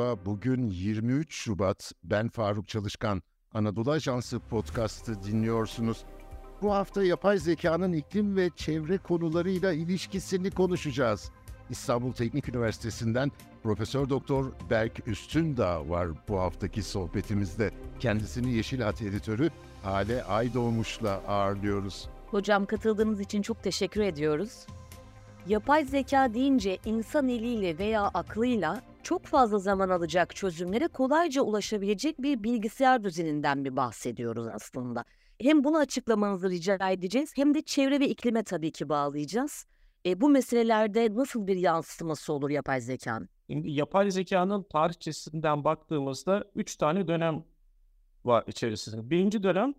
Merhaba, 0.00 0.24
bugün 0.26 0.70
23 0.70 1.34
Şubat. 1.34 1.92
Ben 2.04 2.28
Faruk 2.28 2.68
Çalışkan. 2.68 3.22
Anadolu 3.54 3.90
Ajansı 3.90 4.38
podcast'ı 4.40 5.22
dinliyorsunuz. 5.22 6.04
Bu 6.62 6.72
hafta 6.74 7.04
yapay 7.04 7.38
zekanın 7.38 7.92
iklim 7.92 8.36
ve 8.36 8.50
çevre 8.56 8.98
konularıyla 8.98 9.72
ilişkisini 9.72 10.50
konuşacağız. 10.50 11.30
İstanbul 11.70 12.12
Teknik 12.12 12.48
Üniversitesi'nden 12.48 13.32
Profesör 13.62 14.08
Doktor 14.08 14.52
Berk 14.70 15.08
Üstündağ 15.08 15.88
var 15.88 16.08
bu 16.28 16.40
haftaki 16.40 16.82
sohbetimizde. 16.82 17.70
Kendisini 17.98 18.52
Yeşil 18.52 18.80
Hat 18.80 19.02
editörü 19.02 19.50
Hale 19.82 20.24
Aydoğmuş'la 20.24 21.22
ağırlıyoruz. 21.28 22.08
Hocam 22.26 22.66
katıldığınız 22.66 23.20
için 23.20 23.42
çok 23.42 23.62
teşekkür 23.62 24.00
ediyoruz. 24.00 24.66
Yapay 25.46 25.84
zeka 25.84 26.34
deyince 26.34 26.78
insan 26.84 27.28
eliyle 27.28 27.78
veya 27.78 28.02
aklıyla 28.02 28.82
çok 29.02 29.24
fazla 29.24 29.58
zaman 29.58 29.88
alacak 29.88 30.36
çözümlere 30.36 30.88
kolayca 30.88 31.42
ulaşabilecek 31.42 32.22
bir 32.22 32.42
bilgisayar 32.42 33.04
düzeninden 33.04 33.64
bir 33.64 33.76
bahsediyoruz 33.76 34.46
aslında. 34.46 35.04
Hem 35.40 35.64
bunu 35.64 35.78
açıklamanızı 35.78 36.50
rica 36.50 36.90
edeceğiz 36.90 37.32
hem 37.36 37.54
de 37.54 37.62
çevre 37.62 38.00
ve 38.00 38.08
iklime 38.08 38.42
tabii 38.42 38.72
ki 38.72 38.88
bağlayacağız. 38.88 39.66
E, 40.06 40.20
bu 40.20 40.28
meselelerde 40.28 41.14
nasıl 41.14 41.46
bir 41.46 41.56
yansıması 41.56 42.32
olur 42.32 42.50
yapay 42.50 42.80
zekanın? 42.80 43.28
Şimdi 43.50 43.70
yapay 43.70 44.10
zekanın 44.10 44.62
tarihçesinden 44.62 45.64
baktığımızda 45.64 46.44
üç 46.54 46.76
tane 46.76 47.08
dönem 47.08 47.44
var 48.24 48.44
içerisinde. 48.46 49.10
Birinci 49.10 49.42
dönem 49.42 49.74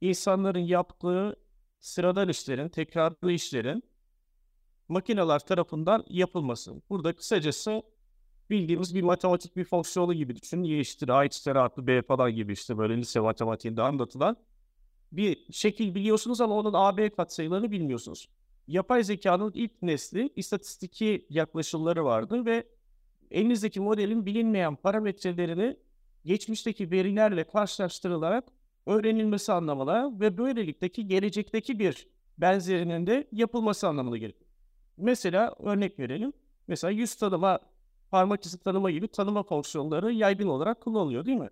insanların 0.00 0.60
yaptığı 0.60 1.36
sıradan 1.80 2.28
işlerin, 2.28 2.68
tekrarlı 2.68 3.32
işlerin 3.32 3.82
makineler 4.88 5.38
tarafından 5.38 6.04
yapılması. 6.08 6.82
Burada 6.90 7.12
kısacası 7.12 7.82
bildiğimiz 8.50 8.94
bir 8.94 9.02
matematik 9.02 9.56
bir 9.56 9.64
fonksiyonu 9.64 10.14
gibi 10.14 10.36
düşün. 10.36 10.62
Y 10.62 10.78
eşittir 10.78 11.08
A 11.08 11.24
eşittir 11.24 11.56
artı 11.56 11.86
B 11.86 12.02
falan 12.02 12.34
gibi 12.34 12.52
işte 12.52 12.78
böyle 12.78 12.96
lise 12.96 13.20
matematiğinde 13.20 13.82
anlatılan 13.82 14.36
bir 15.12 15.46
şekil 15.52 15.94
biliyorsunuz 15.94 16.40
ama 16.40 16.54
onun 16.54 16.72
AB 16.74 17.10
katsayılarını 17.10 17.70
bilmiyorsunuz. 17.70 18.28
Yapay 18.68 19.04
zekanın 19.04 19.52
ilk 19.54 19.82
nesli 19.82 20.32
istatistiki 20.36 21.26
yaklaşımları 21.30 22.04
vardı 22.04 22.44
ve 22.46 22.66
elinizdeki 23.30 23.80
modelin 23.80 24.26
bilinmeyen 24.26 24.76
parametrelerini 24.76 25.76
geçmişteki 26.24 26.90
verilerle 26.90 27.44
karşılaştırılarak 27.44 28.44
öğrenilmesi 28.86 29.52
anlamına 29.52 30.20
ve 30.20 30.38
böylelikteki 30.38 31.06
gelecekteki 31.06 31.78
bir 31.78 32.08
benzerinin 32.38 33.06
de 33.06 33.28
yapılması 33.32 33.88
anlamına 33.88 34.16
gelir. 34.16 34.34
Mesela 34.96 35.54
örnek 35.58 35.98
verelim. 35.98 36.32
Mesela 36.68 36.90
yüz 36.90 37.14
tanıma, 37.14 37.58
parmak 38.10 38.46
izi 38.46 38.58
tanıma 38.58 38.90
gibi 38.90 39.08
tanıma 39.08 39.42
fonksiyonları 39.42 40.12
yaygın 40.12 40.48
olarak 40.48 40.80
kullanılıyor 40.80 41.26
değil 41.26 41.38
mi? 41.38 41.50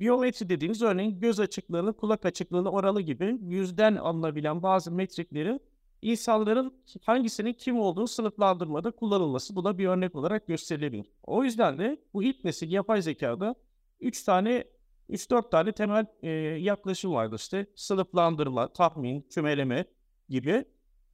Biyometri 0.00 0.48
dediğimiz 0.48 0.82
örneğin 0.82 1.20
göz 1.20 1.40
açıklığını, 1.40 1.92
kulak 1.92 2.24
açıklığını 2.24 2.70
oranı 2.70 3.00
gibi 3.00 3.38
yüzden 3.42 3.96
alınabilen 3.96 4.62
bazı 4.62 4.90
metrikleri 4.90 5.60
insanların 6.02 6.74
hangisinin 7.02 7.52
kim 7.52 7.80
olduğunu 7.80 8.08
sınıflandırmada 8.08 8.90
kullanılması 8.90 9.56
bu 9.56 9.64
da 9.64 9.78
bir 9.78 9.86
örnek 9.86 10.14
olarak 10.14 10.46
gösterilebilir. 10.46 11.06
O 11.22 11.44
yüzden 11.44 11.78
de 11.78 11.98
bu 12.14 12.22
ilk 12.22 12.44
nesil 12.44 12.70
yapay 12.70 13.02
zekada 13.02 13.54
3 14.00 14.22
tane 14.22 14.64
3-4 15.10 15.50
tane 15.50 15.72
temel 15.72 16.06
e, 16.22 16.30
yaklaşım 16.60 17.12
vardı 17.12 17.36
işte 17.38 17.66
sınıflandırma, 17.74 18.68
tahmin, 18.68 19.20
kümeleme 19.20 19.84
gibi. 20.28 20.64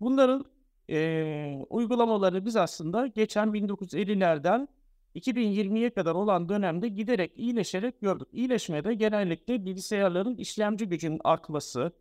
Bunların 0.01 0.45
e, 0.91 1.67
uygulamaları 1.71 2.47
biz 2.47 2.57
aslında 2.57 3.07
geçen 3.07 3.49
1950'lerden 3.49 4.69
2020'ye 5.15 5.91
kadar 5.91 6.15
olan 6.15 6.49
dönemde 6.49 6.89
giderek 6.89 7.33
iyileşerek 7.37 8.01
gördük. 8.01 8.29
İyileşmede 8.33 8.95
genellikle 8.95 9.65
bilgisayarların 9.65 10.37
işlemci 10.37 10.89
gücünün 10.89 11.21
artması, 11.25 11.93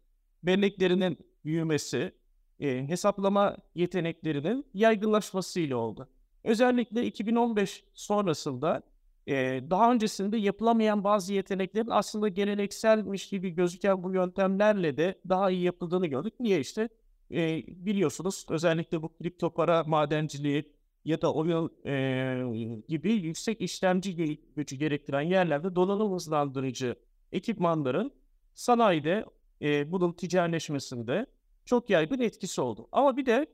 belleklerinin 0.44 1.18
büyümesi, 1.46 2.12
e, 2.60 2.88
hesaplama 2.88 3.58
yeteneklerinin 3.76 4.66
yaygınlaşmasıyla 4.74 5.78
oldu. 5.78 6.10
Özellikle 6.44 7.06
2015 7.06 7.84
sonrasında 7.94 8.84
e, 9.28 9.34
daha 9.70 9.92
öncesinde 9.92 10.38
yapılamayan 10.38 11.04
bazı 11.04 11.34
yeteneklerin 11.34 11.90
aslında 11.90 12.28
gelenekselmiş 12.28 13.30
gibi 13.30 13.50
gözüken 13.50 14.04
bu 14.04 14.14
yöntemlerle 14.14 14.98
de 14.98 15.20
daha 15.30 15.52
iyi 15.52 15.64
yapıldığını 15.64 16.08
gördük. 16.08 16.34
Niye 16.40 16.60
işte? 16.60 16.90
E, 17.32 17.64
biliyorsunuz 17.68 18.46
özellikle 18.50 19.02
bu 19.02 19.14
kripto 19.18 19.54
para 19.54 19.84
madenciliği 19.84 20.74
ya 21.06 21.22
da 21.22 21.34
oyun 21.34 21.72
e, 21.86 22.84
gibi 22.88 23.14
yüksek 23.14 23.62
işlemci 23.62 24.40
gücü 24.56 24.76
gerektiren 24.76 25.22
yerlerde 25.22 25.76
donanım 25.76 26.14
hızlandırıcı 26.14 26.96
ekipmanların 27.32 28.12
sanayide 28.54 29.26
e, 29.62 29.92
bunun 29.92 30.14
ticaretleşmesinde 30.14 31.26
çok 31.66 31.90
yaygın 31.90 32.20
etkisi 32.20 32.62
oldu. 32.62 32.88
Ama 32.92 33.18
bir 33.18 33.26
de 33.26 33.48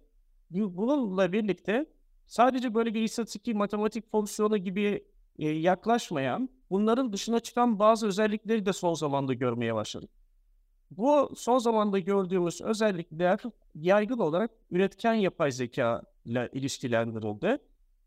bununla 0.49 1.33
birlikte 1.33 1.85
sadece 2.25 2.73
böyle 2.73 2.93
bir 2.93 3.01
istatistik 3.01 3.55
matematik 3.55 4.11
fonksiyonu 4.11 4.57
gibi 4.57 5.05
e, 5.39 5.49
yaklaşmayan, 5.49 6.49
bunların 6.69 7.13
dışına 7.13 7.39
çıkan 7.39 7.79
bazı 7.79 8.07
özellikleri 8.07 8.65
de 8.65 8.73
son 8.73 8.93
zamanda 8.93 9.33
görmeye 9.33 9.75
başladık. 9.75 10.09
Bu 10.97 11.33
son 11.35 11.57
zamanda 11.57 11.99
gördüğümüz 11.99 12.61
özellikler 12.61 13.39
yaygın 13.75 14.17
olarak 14.17 14.51
üretken 14.71 15.13
yapay 15.13 15.51
zeka 15.51 16.01
ile 16.25 16.49
ilişkilendirildi. 16.53 17.57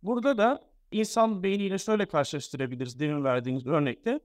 Burada 0.03 0.39
da 0.39 0.61
insan 0.93 1.43
beyniyle 1.43 1.79
şöyle 1.79 2.07
karşılaştırabiliriz 2.07 3.01
demin 3.01 3.25
verdiğimiz 3.25 3.67
örnekte. 3.67 4.21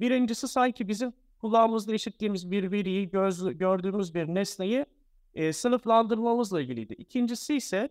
Birincisi 0.00 0.48
sanki 0.48 0.88
bizim 0.88 1.12
kulağımızda 1.40 1.94
işittiğimiz 1.94 2.50
bir 2.50 2.72
veriyi, 2.72 3.10
göz, 3.10 3.58
gördüğümüz 3.58 4.14
bir 4.14 4.26
nesneyi 4.26 4.86
e, 5.34 5.52
sınıflandırmamızla 5.52 6.60
ilgiliydi. 6.60 6.92
İkincisi 6.92 7.56
ise 7.56 7.88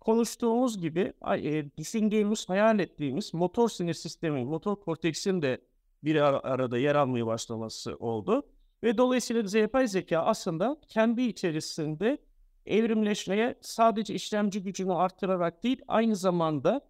konuştuğumuz 0.00 0.80
gibi 0.80 1.12
e, 1.36 1.76
düşündüğümüz, 1.78 2.48
hayal 2.48 2.78
ettiğimiz 2.78 3.34
motor 3.34 3.68
sinir 3.68 3.94
sistemi, 3.94 4.44
motor 4.44 4.76
korteksin 4.76 5.42
de 5.42 5.60
bir 6.04 6.16
ar- 6.16 6.44
arada 6.44 6.78
yer 6.78 6.94
almaya 6.94 7.26
başlaması 7.26 7.96
oldu. 7.96 8.46
Ve 8.82 8.98
dolayısıyla 8.98 9.58
yapay 9.58 9.88
zeka 9.88 10.18
aslında 10.18 10.76
kendi 10.88 11.22
içerisinde 11.22 12.18
evrimleşmeye 12.66 13.54
sadece 13.60 14.14
işlemci 14.14 14.62
gücünü 14.62 14.92
arttırarak 14.92 15.62
değil, 15.62 15.80
aynı 15.88 16.16
zamanda 16.16 16.80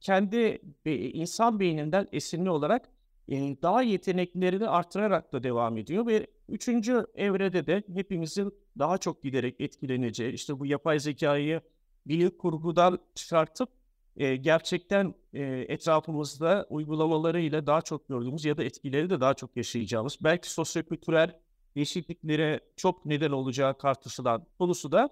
kendi 0.00 0.62
insan 1.14 1.60
beyninden 1.60 2.08
esinli 2.12 2.50
olarak 2.50 2.88
daha 3.62 3.82
yeteneklerini 3.82 4.68
artırarak 4.68 5.32
da 5.32 5.42
devam 5.42 5.78
ediyor. 5.78 6.06
Ve 6.06 6.26
üçüncü 6.48 7.06
evrede 7.14 7.66
de 7.66 7.82
hepimizin 7.94 8.54
daha 8.78 8.98
çok 8.98 9.22
giderek 9.22 9.60
etkileneceği 9.60 10.32
işte 10.32 10.58
bu 10.58 10.66
yapay 10.66 10.98
zekayı 10.98 11.60
bilim 12.06 12.30
kurgudan 12.30 12.98
çıkartıp 13.14 13.68
e, 14.16 14.36
gerçekten 14.36 15.14
e, 15.34 15.42
etrafımızda 15.68 16.66
uygulamalarıyla 16.70 17.66
daha 17.66 17.82
çok 17.82 18.08
gördüğümüz 18.08 18.44
ya 18.44 18.56
da 18.56 18.64
etkileri 18.64 19.10
de 19.10 19.20
daha 19.20 19.34
çok 19.34 19.56
yaşayacağımız 19.56 20.18
belki 20.20 20.50
sosyokültürel 20.50 21.38
değişikliklere 21.76 22.60
çok 22.76 23.06
neden 23.06 23.30
olacağı 23.30 23.78
tartışılan 23.78 24.46
konusu 24.58 24.92
da 24.92 25.10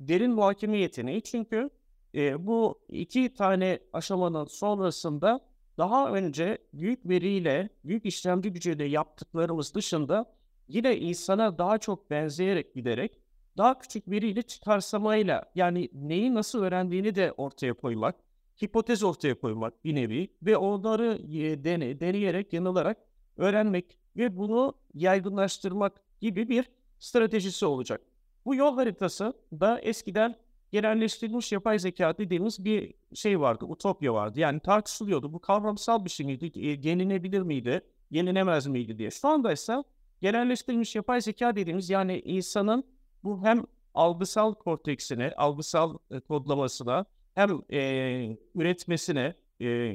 derin 0.00 0.32
muhakeme 0.32 0.78
yeteneği. 0.78 1.22
Çünkü 1.22 1.70
e, 2.14 2.46
bu 2.46 2.80
iki 2.88 3.34
tane 3.34 3.78
aşamanın 3.92 4.44
sonrasında 4.44 5.40
daha 5.78 6.12
önce 6.12 6.58
büyük 6.72 7.08
veriyle, 7.08 7.68
büyük 7.84 8.06
işlemci 8.06 8.52
gücüyle 8.52 8.84
yaptıklarımız 8.84 9.74
dışında 9.74 10.34
yine 10.68 10.96
insana 10.96 11.58
daha 11.58 11.78
çok 11.78 12.10
benzeyerek 12.10 12.74
giderek 12.74 13.18
daha 13.56 13.78
küçük 13.78 14.10
veriyle 14.10 14.42
çıkarsamayla 14.42 15.44
yani 15.54 15.88
neyi 15.92 16.34
nasıl 16.34 16.62
öğrendiğini 16.62 17.14
de 17.14 17.32
ortaya 17.32 17.72
koymak, 17.72 18.16
hipotez 18.62 19.02
ortaya 19.02 19.40
koymak 19.40 19.84
bir 19.84 19.94
nevi 19.94 20.28
ve 20.42 20.56
onları 20.56 21.18
dene, 21.64 22.00
deneyerek, 22.00 22.52
yanılarak 22.52 22.96
öğrenmek 23.36 23.98
ve 24.16 24.36
bunu 24.36 24.74
yaygınlaştırmak 24.94 26.00
gibi 26.20 26.48
bir 26.48 26.70
stratejisi 26.98 27.66
olacak. 27.66 28.00
Bu 28.44 28.54
yol 28.54 28.74
haritası 28.74 29.32
da 29.52 29.80
eskiden 29.80 30.36
genelleştirilmiş 30.72 31.52
yapay 31.52 31.78
zeka 31.78 32.18
dediğimiz 32.18 32.64
bir 32.64 32.94
şey 33.14 33.40
vardı, 33.40 33.64
utopya 33.64 34.14
vardı. 34.14 34.40
Yani 34.40 34.60
tartışılıyordu. 34.60 35.32
Bu 35.32 35.38
kavramsal 35.38 36.04
bir 36.04 36.10
şey 36.10 36.26
miydi? 36.26 36.60
E, 36.60 36.88
yenilebilir 36.88 37.42
miydi? 37.42 37.82
Yenilemez 38.10 38.66
miydi 38.66 38.98
diye. 38.98 39.10
Şu 39.10 39.28
anda 39.28 39.52
ise 39.52 39.84
genelleştirilmiş 40.20 40.96
yapay 40.96 41.20
zeka 41.20 41.56
dediğimiz 41.56 41.90
yani 41.90 42.20
insanın 42.20 42.84
bu 43.24 43.44
hem 43.44 43.64
algısal 43.94 44.54
korteksine, 44.54 45.32
algısal 45.36 45.98
e, 46.10 46.20
kodlamasına 46.20 47.04
hem 47.34 47.62
e, 47.72 48.36
üretmesine, 48.54 49.34
e, 49.60 49.94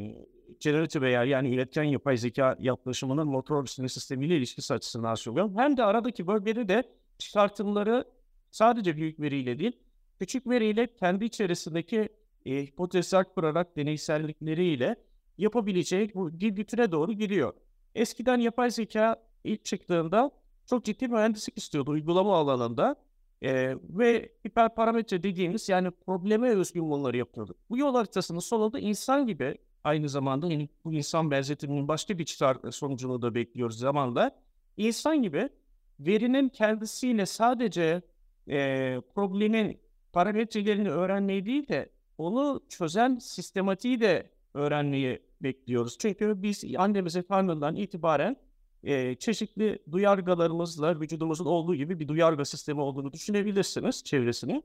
generative 0.59 1.05
veya 1.05 1.23
yani 1.23 1.55
üretken 1.55 1.83
yapay 1.83 2.17
zeka 2.17 2.55
yaklaşımının 2.59 3.27
motor 3.27 3.65
sinir 3.65 3.87
sistemiyle 3.87 4.37
ilişkisi 4.37 4.73
açısından 4.73 5.15
söylüyorum. 5.15 5.53
Hem 5.57 5.77
de 5.77 5.83
aradaki 5.83 6.27
bölgede 6.27 6.67
de 6.67 6.83
çıkartımları 7.17 8.05
sadece 8.51 8.97
büyük 8.97 9.19
veriyle 9.19 9.59
değil, 9.59 9.79
küçük 10.19 10.49
veriyle 10.49 10.95
kendi 10.95 11.25
içerisindeki 11.25 12.09
e, 12.45 12.63
hipotezler 12.65 13.33
kurarak 13.33 13.75
deneysellikleriyle 13.75 14.95
yapabileceği 15.37 16.11
bu 16.15 16.31
bütüne 16.39 16.91
doğru 16.91 17.13
gidiyor. 17.13 17.53
Eskiden 17.95 18.37
yapay 18.37 18.71
zeka 18.71 19.15
ilk 19.43 19.65
çıktığında 19.65 20.31
çok 20.65 20.85
ciddi 20.85 21.07
mühendislik 21.07 21.57
istiyordu 21.57 21.91
uygulama 21.91 22.37
alanında. 22.37 22.95
Ee, 23.43 23.75
ve 23.89 24.29
hiperparametre 24.47 25.23
dediğimiz 25.23 25.69
yani 25.69 25.91
probleme 25.91 26.49
özgün 26.49 26.91
bunları 26.91 27.17
yapıyordu. 27.17 27.55
Bu 27.69 27.77
yol 27.77 27.95
haritasının 27.95 28.39
sonunda 28.39 28.79
insan 28.79 29.27
gibi 29.27 29.57
aynı 29.83 30.09
zamanda 30.09 30.47
yani 30.47 30.69
bu 30.85 30.93
insan 30.93 31.31
benzetiminin 31.31 31.87
başka 31.87 32.17
bir 32.17 32.25
çıkar 32.25 32.57
sonucunu 32.71 33.21
da 33.21 33.35
bekliyoruz 33.35 33.79
zamanla. 33.79 34.31
İnsan 34.77 35.21
gibi 35.21 35.49
verinin 35.99 36.49
kendisiyle 36.49 37.25
sadece 37.25 38.01
e, 38.49 39.01
problemin 39.15 39.79
parametrelerini 40.13 40.89
öğrenmeyi 40.89 41.45
değil 41.45 41.67
de 41.67 41.89
onu 42.17 42.61
çözen 42.69 43.15
sistematiği 43.19 44.01
de 44.01 44.31
öğrenmeyi 44.53 45.21
bekliyoruz. 45.41 45.97
Çünkü 45.97 46.41
biz 46.41 46.63
annemizin 46.77 47.21
karnından 47.21 47.75
itibaren 47.75 48.37
e, 48.83 49.15
çeşitli 49.15 49.79
duyargalarımızla 49.91 50.99
vücudumuzun 50.99 51.45
olduğu 51.45 51.75
gibi 51.75 51.99
bir 51.99 52.07
duyarga 52.07 52.45
sistemi 52.45 52.81
olduğunu 52.81 53.13
düşünebilirsiniz 53.13 54.03
çevresini 54.03 54.63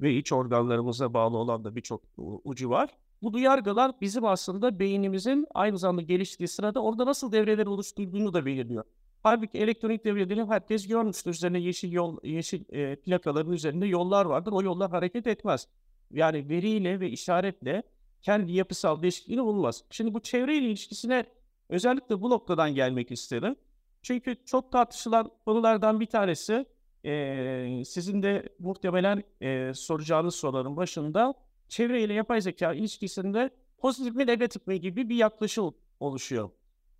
ve 0.00 0.14
iç 0.14 0.32
organlarımıza 0.32 1.14
bağlı 1.14 1.36
olan 1.36 1.64
da 1.64 1.76
birçok 1.76 2.02
ucu 2.44 2.70
var. 2.70 2.90
Bu 3.22 3.32
duyargalar 3.32 3.92
bizim 4.00 4.24
aslında 4.24 4.78
beynimizin 4.78 5.46
aynı 5.54 5.78
zamanda 5.78 6.02
geliştiği 6.02 6.48
sırada 6.48 6.82
orada 6.82 7.06
nasıl 7.06 7.32
devreler 7.32 7.66
oluşturduğunu 7.66 8.32
da 8.32 8.46
belirliyor. 8.46 8.84
Halbuki 9.22 9.58
elektronik 9.58 10.04
devreleri 10.04 10.44
herkes 10.44 10.86
görmüştür. 10.86 11.30
Üzerine 11.30 11.58
yeşil 11.58 11.92
yol, 11.92 12.18
yeşil 12.22 12.64
e, 12.72 12.96
plakaların 12.96 13.52
üzerinde 13.52 13.86
yollar 13.86 14.24
vardır. 14.24 14.52
O 14.52 14.62
yollar 14.62 14.90
hareket 14.90 15.26
etmez. 15.26 15.68
Yani 16.10 16.48
veriyle 16.48 17.00
ve 17.00 17.10
işaretle 17.10 17.82
kendi 18.22 18.52
yapısal 18.52 19.02
değişikliğini 19.02 19.44
bulmaz. 19.44 19.84
Şimdi 19.90 20.14
bu 20.14 20.20
çevreyle 20.20 20.66
ilişkisine 20.66 21.26
özellikle 21.68 22.20
bu 22.20 22.30
noktadan 22.30 22.74
gelmek 22.74 23.10
istedim. 23.10 23.56
Çünkü 24.02 24.36
çok 24.44 24.72
tartışılan 24.72 25.30
konulardan 25.44 26.00
bir 26.00 26.06
tanesi 26.06 26.66
e, 27.04 27.82
sizin 27.84 28.22
de 28.22 28.48
muhtemelen 28.58 29.22
e, 29.40 29.72
soracağınız 29.74 30.34
soruların 30.34 30.76
başında 30.76 31.34
çevre 31.68 32.02
ile 32.02 32.12
yapay 32.14 32.40
zeka 32.40 32.72
ilişkisinde 32.72 33.50
pozitif 33.78 34.14
mi 34.14 34.26
negatif 34.26 34.66
mi 34.66 34.80
gibi 34.80 35.08
bir 35.08 35.16
yaklaşım 35.16 35.74
oluşuyor. 36.00 36.50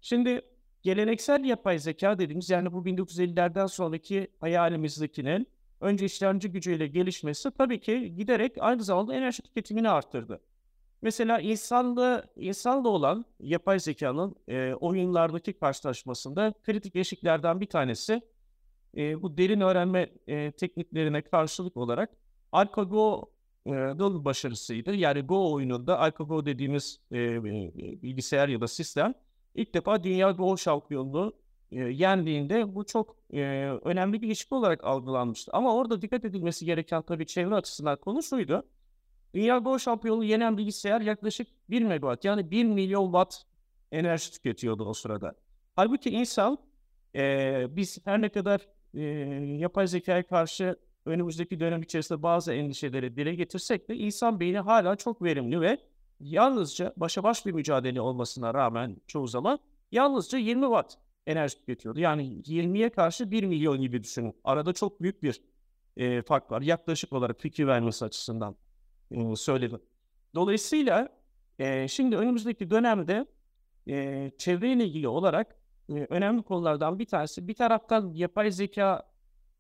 Şimdi 0.01 0.43
geleneksel 0.83 1.45
yapay 1.45 1.79
zeka 1.79 2.19
dediğimiz 2.19 2.51
yani 2.51 2.73
bu 2.73 2.85
1950'lerden 2.85 3.67
sonraki 3.67 4.29
hayalimizdekinin 4.41 5.49
önce 5.81 6.07
işlemci 6.07 6.49
gücüyle 6.49 6.87
gelişmesi 6.87 7.51
tabii 7.51 7.81
ki 7.81 8.15
giderek 8.17 8.53
aynı 8.61 8.83
zamanda 8.83 9.15
enerji 9.15 9.43
tüketimini 9.43 9.89
arttırdı. 9.89 10.41
Mesela 11.03 11.41
insanlı, 11.41 12.25
insanlı 12.37 12.89
olan 12.89 13.25
yapay 13.41 13.81
zekanın 13.81 14.37
e, 14.49 14.75
oyunlardaki 14.75 15.53
karşılaşmasında 15.53 16.55
kritik 16.63 16.97
eşiklerden 16.97 17.61
bir 17.61 17.67
tanesi 17.67 18.23
e, 18.97 19.23
bu 19.23 19.39
derin 19.39 19.61
öğrenme 19.61 20.13
e, 20.27 20.53
tekniklerine 20.53 21.23
karşılık 21.23 21.77
olarak 21.77 22.11
AlphaGo'nun 22.53 24.25
başarısıydı. 24.25 24.95
Yani 24.95 25.21
Go 25.21 25.53
oyununda 25.53 25.99
AlphaGo 25.99 26.47
dediğimiz 26.47 27.01
e, 27.13 27.45
bilgisayar 28.03 28.49
ya 28.49 28.61
da 28.61 28.69
sistem 28.69 29.15
ilk 29.55 29.75
defa 29.75 30.05
Dünya 30.05 30.31
Go 30.31 30.57
şampiyonluğu 30.57 31.33
e, 31.73 31.77
yendiğinde 31.79 32.75
bu 32.75 32.87
çok 32.87 33.17
e, 33.33 33.41
önemli 33.85 34.23
bir 34.23 34.27
ilişki 34.27 34.55
olarak 34.55 34.85
algılanmıştı. 34.85 35.53
Ama 35.55 35.75
orada 35.75 36.03
dikkat 36.03 36.25
edilmesi 36.25 36.65
gereken 36.65 37.03
tabii 37.03 37.27
çevre 37.27 37.55
açısından 37.55 37.97
konu 37.97 38.23
şuydu. 38.23 38.65
Dünya 39.35 39.59
Go 39.59 39.79
şampiyonu 39.79 40.25
yenen 40.25 40.59
bilgisayar 40.59 41.01
yaklaşık 41.01 41.49
1 41.71 41.83
megawatt 41.83 42.25
yani 42.25 42.51
1 42.51 42.65
milyon 42.65 43.05
watt 43.05 43.43
enerji 43.93 44.33
tüketiyordu 44.33 44.85
o 44.85 44.93
sırada. 44.95 45.35
Halbuki 45.77 46.11
insan 46.11 46.59
e, 47.15 47.67
biz 47.77 47.99
her 48.07 48.23
ne 48.23 48.29
kadar 48.29 48.69
e, 48.95 49.03
yapay 49.59 49.87
zekaya 49.87 50.27
karşı 50.27 50.77
önümüzdeki 51.07 51.61
dönem 51.61 51.83
içerisinde 51.83 52.23
bazı 52.23 52.53
endişeleri 52.53 53.17
dile 53.17 53.35
getirsek 53.35 53.89
de 53.89 53.97
insan 53.97 54.41
beyni 54.41 54.59
hala 54.59 54.97
çok 54.97 55.23
verimli 55.23 55.61
ve 55.61 55.79
yalnızca 56.21 56.93
başa 56.97 57.23
baş 57.23 57.47
bir 57.47 57.53
mücadele 57.53 58.01
olmasına 58.01 58.55
rağmen 58.55 58.97
çoğu 59.07 59.27
zaman 59.27 59.59
yalnızca 59.93 60.39
20 60.39 60.63
watt 60.63 60.99
enerji 61.27 61.59
tüketiyordu. 61.59 62.01
Yani 62.01 62.43
20'ye 62.43 62.91
karşı 62.91 63.31
1 63.31 63.45
milyon 63.45 63.81
gibi 63.81 64.03
düşünün. 64.03 64.35
Arada 64.45 64.73
çok 64.73 65.03
büyük 65.03 65.23
bir 65.23 65.41
e, 65.97 66.23
fark 66.23 66.51
var. 66.51 66.63
Yaklaşık 66.63 67.13
olarak 67.13 67.41
fikir 67.41 67.67
vermesi 67.67 68.05
açısından 68.05 68.57
söyledim. 69.37 69.81
Dolayısıyla 70.35 71.09
e, 71.59 71.89
şimdi 71.89 72.17
önümüzdeki 72.17 72.71
dönemde 72.71 73.27
e, 73.89 74.31
çevreyle 74.39 74.85
ilgili 74.87 75.09
olarak 75.09 75.57
e, 75.89 75.93
önemli 75.93 76.43
konulardan 76.43 76.99
bir 76.99 77.07
tanesi 77.07 77.49
bir 77.49 77.55
taraftan 77.55 78.13
yapay 78.15 78.51
zeka 78.51 79.13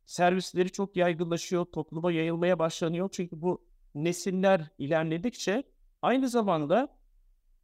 servisleri 0.07 0.71
çok 0.71 0.97
yaygınlaşıyor, 0.97 1.65
topluma 1.65 2.13
yayılmaya 2.13 2.59
başlanıyor. 2.59 3.09
Çünkü 3.13 3.43
bu 3.43 3.65
nesiller 3.95 4.71
ilerledikçe 4.79 5.63
aynı 6.03 6.29
zamanda 6.29 6.89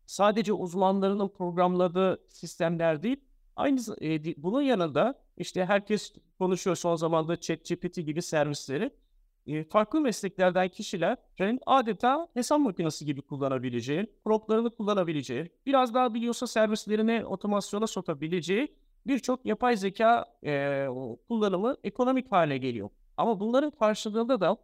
sadece 0.07 0.53
uzmanlarının 0.53 1.29
programladığı 1.29 2.25
sistemler 2.29 3.03
değil, 3.03 3.21
aynı 3.57 3.81
e, 4.03 4.43
bunun 4.43 4.63
yanında 4.63 5.15
işte 5.37 5.65
herkes 5.65 6.13
konuşuyor 6.39 6.77
son 6.77 6.97
zamanda 6.97 7.41
ChatGPT 7.41 7.95
gibi 7.95 8.23
servisleri 8.23 8.91
farklı 9.71 10.01
mesleklerden 10.01 10.69
kişilerin 10.69 11.61
adeta 11.67 12.29
hesap 12.35 12.61
makinesi 12.61 13.05
gibi 13.05 13.23
kullanabileceği, 13.23 14.07
proplarını 14.25 14.71
kullanabileceği, 14.71 15.51
biraz 15.67 15.95
daha 15.95 16.15
biliyorsa 16.15 16.47
servislerini 16.47 17.25
otomasyona 17.27 17.87
sokabileceği 17.87 18.75
birçok 19.07 19.47
yapay 19.47 19.77
zeka 19.77 20.25
e, 20.45 20.87
kullanımı 21.29 21.77
ekonomik 21.85 22.33
hale 22.33 22.59
geliyor. 22.59 22.91
Ama 23.17 23.41
bunların 23.41 23.71
karşılığında 23.71 24.41
da 24.41 24.57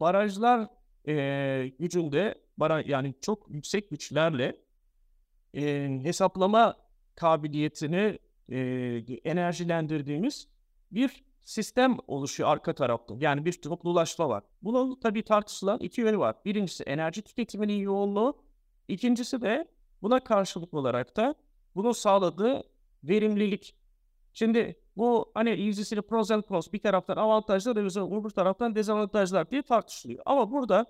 barajlar 0.00 0.68
e, 1.08 1.72
gücünde, 1.78 2.34
baraj, 2.56 2.88
yani 2.88 3.14
çok 3.20 3.50
yüksek 3.50 3.90
güçlerle 3.90 4.56
e, 5.54 5.88
hesaplama 6.02 6.76
kabiliyetini 7.14 8.18
e, 8.48 8.58
enerjilendirdiğimiz 9.24 10.48
bir 10.90 11.24
sistem 11.46 11.96
oluşuyor 12.06 12.48
arka 12.48 12.72
tarafta. 12.74 13.14
Yani 13.18 13.44
bir 13.44 13.52
toplulaşma 13.52 14.28
var. 14.28 14.44
Bunun 14.62 15.00
tabii 15.00 15.22
tartışılan 15.22 15.78
iki 15.78 16.00
yönü 16.00 16.18
var. 16.18 16.36
Birincisi 16.44 16.84
enerji 16.84 17.22
tüketiminin 17.22 17.78
yoğunluğu. 17.78 18.42
İkincisi 18.88 19.40
de 19.42 19.68
buna 20.02 20.20
karşılık 20.20 20.74
olarak 20.74 21.16
da 21.16 21.34
bunun 21.74 21.92
sağladığı 21.92 22.62
verimlilik. 23.04 23.76
Şimdi 24.32 24.80
bu 24.96 25.30
hani 25.34 25.50
ilgisini 25.50 26.02
pros 26.02 26.30
and 26.30 26.44
cons 26.48 26.72
bir 26.72 26.78
taraftan 26.78 27.16
avantajlar 27.16 27.76
öbür 28.20 28.30
taraftan 28.30 28.74
dezavantajlar 28.74 29.50
diye 29.50 29.62
tartışılıyor. 29.62 30.22
Ama 30.26 30.50
burada 30.50 30.86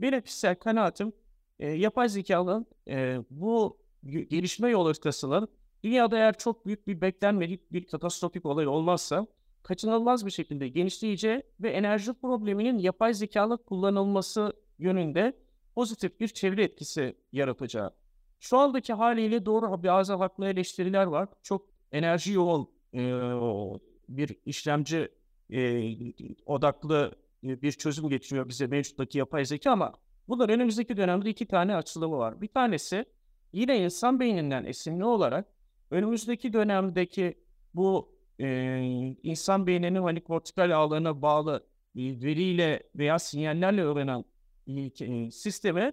benim 0.00 0.20
kişisel 0.20 0.54
kanaatim 0.54 1.12
e, 1.58 1.68
yapay 1.70 2.08
zekanın 2.08 2.66
e, 2.88 3.18
bu 3.30 3.78
gelişme 4.04 4.70
yol 4.70 4.86
haritasının 4.86 5.48
dünyada 5.84 6.16
eğer 6.16 6.38
çok 6.38 6.66
büyük 6.66 6.86
bir 6.86 7.00
beklenmedik 7.00 7.72
bir 7.72 7.86
katastrofik 7.86 8.46
olay 8.46 8.66
olmazsa 8.66 9.26
kaçınılmaz 9.68 10.26
bir 10.26 10.30
şekilde 10.30 10.68
genişleyeceği 10.68 11.42
ve 11.60 11.70
enerji 11.70 12.12
probleminin 12.12 12.78
yapay 12.78 13.14
zekalı 13.14 13.64
kullanılması 13.64 14.52
yönünde 14.78 15.36
pozitif 15.74 16.20
bir 16.20 16.28
çevre 16.28 16.64
etkisi 16.64 17.16
yaratacağı. 17.32 17.90
Şu 18.40 18.58
andaki 18.58 18.92
haliyle 18.92 19.46
doğru 19.46 19.82
bazı 19.84 20.14
haklı 20.14 20.48
eleştiriler 20.48 21.06
var. 21.06 21.28
Çok 21.42 21.66
enerji 21.92 22.32
yoğun 22.32 22.68
e, 22.94 23.00
bir 24.08 24.36
işlemci 24.46 25.08
e, 25.50 25.60
odaklı 26.46 27.12
e, 27.44 27.62
bir 27.62 27.72
çözüm 27.72 28.08
getiriyor 28.08 28.48
bize 28.48 28.66
mevcuttaki 28.66 29.18
yapay 29.18 29.44
zeka 29.44 29.70
ama 29.70 29.92
bunlar 30.28 30.48
önümüzdeki 30.48 30.96
dönemde 30.96 31.30
iki 31.30 31.46
tane 31.46 31.76
açılımı 31.76 32.18
var. 32.18 32.40
Bir 32.40 32.48
tanesi 32.48 33.04
yine 33.52 33.84
insan 33.84 34.20
beyninden 34.20 34.64
esinli 34.64 35.04
olarak 35.04 35.46
önümüzdeki 35.90 36.52
dönemdeki 36.52 37.38
bu 37.74 38.17
e, 38.40 39.16
insan 39.22 39.66
beyninin 39.66 40.02
hani 40.02 40.20
kortikal 40.20 40.70
ağlarına 40.70 41.22
bağlı 41.22 41.66
e, 41.96 42.00
veriyle 42.00 42.82
veya 42.96 43.18
sinyallerle 43.18 43.82
öğrenen 43.82 44.24
e, 45.00 45.30
sisteme 45.30 45.92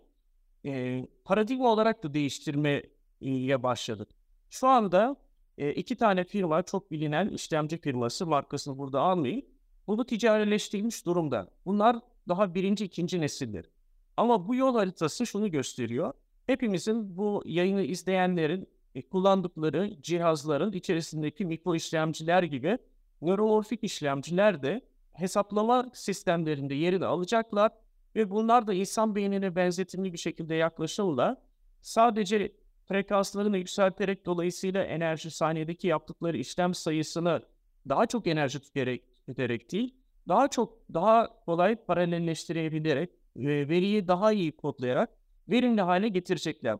e, 0.65 1.01
paradigma 1.25 1.71
olarak 1.71 2.03
da 2.03 2.13
değiştirmeye 2.13 3.63
başladık. 3.63 4.09
Şu 4.49 4.67
anda 4.67 5.15
e, 5.57 5.73
iki 5.73 5.95
tane 5.95 6.23
firma 6.23 6.63
çok 6.63 6.91
bilinen 6.91 7.29
işlemci 7.29 7.77
firması 7.77 8.27
markasını 8.27 8.77
burada 8.77 9.01
almayayım. 9.01 9.45
Bunu 9.87 10.05
ticarileştirilmiş 10.05 11.05
durumda. 11.05 11.51
Bunlar 11.65 11.99
daha 12.27 12.55
birinci, 12.55 12.85
ikinci 12.85 13.21
nesildir. 13.21 13.69
Ama 14.17 14.47
bu 14.47 14.55
yol 14.55 14.75
haritası 14.75 15.25
şunu 15.25 15.51
gösteriyor. 15.51 16.13
Hepimizin 16.45 17.17
bu 17.17 17.43
yayını 17.45 17.83
izleyenlerin 17.83 18.67
e, 18.95 19.01
kullandıkları 19.01 20.01
cihazların 20.01 20.71
içerisindeki 20.71 21.45
mikro 21.45 21.75
işlemciler 21.75 22.43
gibi 22.43 22.77
nöromorfik 23.21 23.83
işlemciler 23.83 24.63
de 24.63 24.81
hesaplama 25.13 25.89
sistemlerinde 25.93 26.73
yerini 26.75 27.05
alacaklar 27.05 27.71
ve 28.15 28.29
bunlar 28.29 28.67
da 28.67 28.73
insan 28.73 29.15
beynine 29.15 29.55
benzetimli 29.55 30.13
bir 30.13 30.17
şekilde 30.17 30.55
yaklaşımla 30.55 31.41
sadece 31.81 32.51
frekanslarını 32.85 33.57
yükselterek 33.57 34.25
dolayısıyla 34.25 34.83
enerji 34.83 35.31
saniyedeki 35.31 35.87
yaptıkları 35.87 36.37
işlem 36.37 36.73
sayısını 36.73 37.41
daha 37.89 38.05
çok 38.05 38.27
enerji 38.27 38.59
tüketerek 38.59 39.71
değil, 39.71 39.95
daha 40.27 40.47
çok 40.47 40.79
daha 40.93 41.39
kolay 41.45 41.75
paralelleştirebilerek, 41.75 43.09
e, 43.35 43.43
veriyi 43.45 44.07
daha 44.07 44.31
iyi 44.31 44.51
kodlayarak 44.51 45.09
verimli 45.49 45.81
hale 45.81 46.07
getirecekler. 46.07 46.77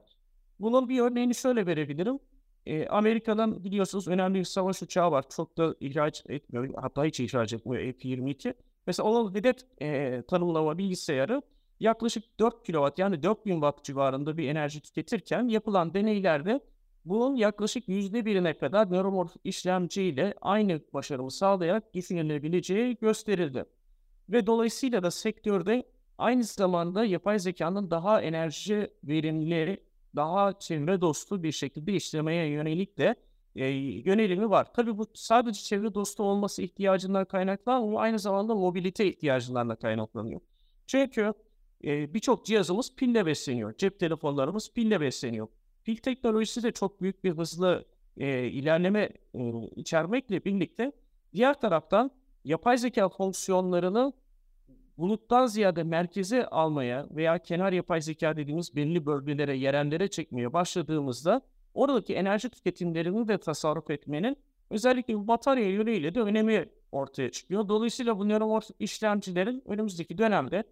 Bunun 0.59 0.89
bir 0.89 1.00
örneğini 1.00 1.35
şöyle 1.35 1.65
verebilirim. 1.65 2.19
E, 2.65 2.88
Amerika'dan 2.88 3.63
biliyorsunuz 3.63 4.07
önemli 4.07 4.39
bir 4.39 4.43
savaş 4.43 4.81
uçağı 4.81 5.12
var. 5.12 5.25
Çok 5.29 5.57
da 5.57 5.75
ihraç 5.79 6.24
etmiyor. 6.29 6.69
Hatta 6.81 7.05
hiç 7.05 7.19
ihraç 7.19 7.53
etmiyor 7.53 7.93
F-22. 7.93 8.53
Mesela 8.88 9.09
onun 9.09 9.35
hedef 9.35 9.55
e, 9.81 10.21
tanımlama 10.27 10.77
bilgisayarı 10.77 11.41
yaklaşık 11.79 12.39
4 12.39 12.67
kW 12.67 12.91
yani 12.97 13.24
4000 13.24 13.53
watt 13.53 13.83
civarında 13.83 14.38
bir 14.38 14.50
enerji 14.50 14.81
tüketirken 14.81 15.47
yapılan 15.47 15.93
deneylerde 15.93 16.59
bunun 17.05 17.35
yaklaşık 17.35 17.88
%1'ine 17.88 18.57
kadar 18.57 18.91
nöromorf 18.91 19.31
işlemciyle 19.43 20.33
aynı 20.41 20.81
başarımı 20.93 21.31
sağlayarak 21.31 21.93
düşünülebileceği 21.93 22.97
gösterildi. 23.01 23.65
Ve 24.29 24.47
dolayısıyla 24.47 25.03
da 25.03 25.12
sektörde 25.12 25.83
aynı 26.17 26.43
zamanda 26.43 27.05
yapay 27.05 27.39
zekanın 27.39 27.91
daha 27.91 28.21
enerji 28.21 28.91
verimli, 29.03 29.84
daha 30.15 30.60
çevre 30.60 31.01
dostu 31.01 31.43
bir 31.43 31.51
şekilde 31.51 31.93
işlemeye 31.93 32.45
yönelik 32.48 32.98
de 32.98 33.15
e, 33.55 33.67
yönelimi 34.05 34.50
var. 34.50 34.74
Tabii 34.74 34.98
bu 34.98 35.07
sadece 35.13 35.62
çevre 35.62 35.93
dostu 35.93 36.24
olması 36.24 36.62
ihtiyacından 36.62 37.25
kaynaklanmıyor, 37.25 38.01
aynı 38.01 38.19
zamanda 38.19 38.55
mobilite 38.55 39.05
ihtiyacından 39.05 39.69
da 39.69 39.75
kaynaklanıyor. 39.75 40.41
Çünkü 40.88 41.34
e, 41.84 42.13
birçok 42.13 42.45
cihazımız 42.45 42.95
pille 42.95 43.25
besleniyor. 43.25 43.77
Cep 43.77 44.00
telefonlarımız 44.00 44.74
pille 44.74 45.01
besleniyor. 45.01 45.48
Pil 45.84 45.95
teknolojisi 45.98 46.63
de 46.63 46.72
çok 46.72 47.01
büyük 47.01 47.24
bir 47.24 47.31
hızlı 47.31 47.86
e, 48.17 48.48
ilerleme 48.48 49.10
e, 49.34 49.51
içermekle 49.75 50.45
birlikte 50.45 50.91
diğer 51.34 51.62
taraftan 51.62 52.12
yapay 52.43 52.77
zeka 52.77 53.10
fonksiyonlarını 53.10 54.13
buluttan 54.97 55.45
ziyade 55.45 55.83
merkeze 55.83 56.45
almaya 56.45 57.07
veya 57.11 57.39
kenar 57.39 57.71
yapay 57.71 58.01
zeka 58.01 58.37
dediğimiz 58.37 58.75
belli 58.75 59.05
bölgelere, 59.05 59.57
yerellere 59.57 60.07
çekmeye 60.07 60.53
başladığımızda 60.53 61.41
oradaki 61.73 62.15
enerji 62.15 62.49
tüketimlerini 62.49 63.27
de 63.27 63.37
tasarruf 63.37 63.89
etmenin 63.89 64.37
özellikle 64.69 65.27
batarya 65.27 65.69
yönüyle 65.69 66.15
de 66.15 66.21
önemi 66.21 66.69
ortaya 66.91 67.31
çıkıyor. 67.31 67.67
Dolayısıyla 67.67 68.19
bu 68.19 68.29
nöromorf 68.29 68.69
işlemcilerin 68.79 69.63
önümüzdeki 69.65 70.17
dönemde 70.17 70.63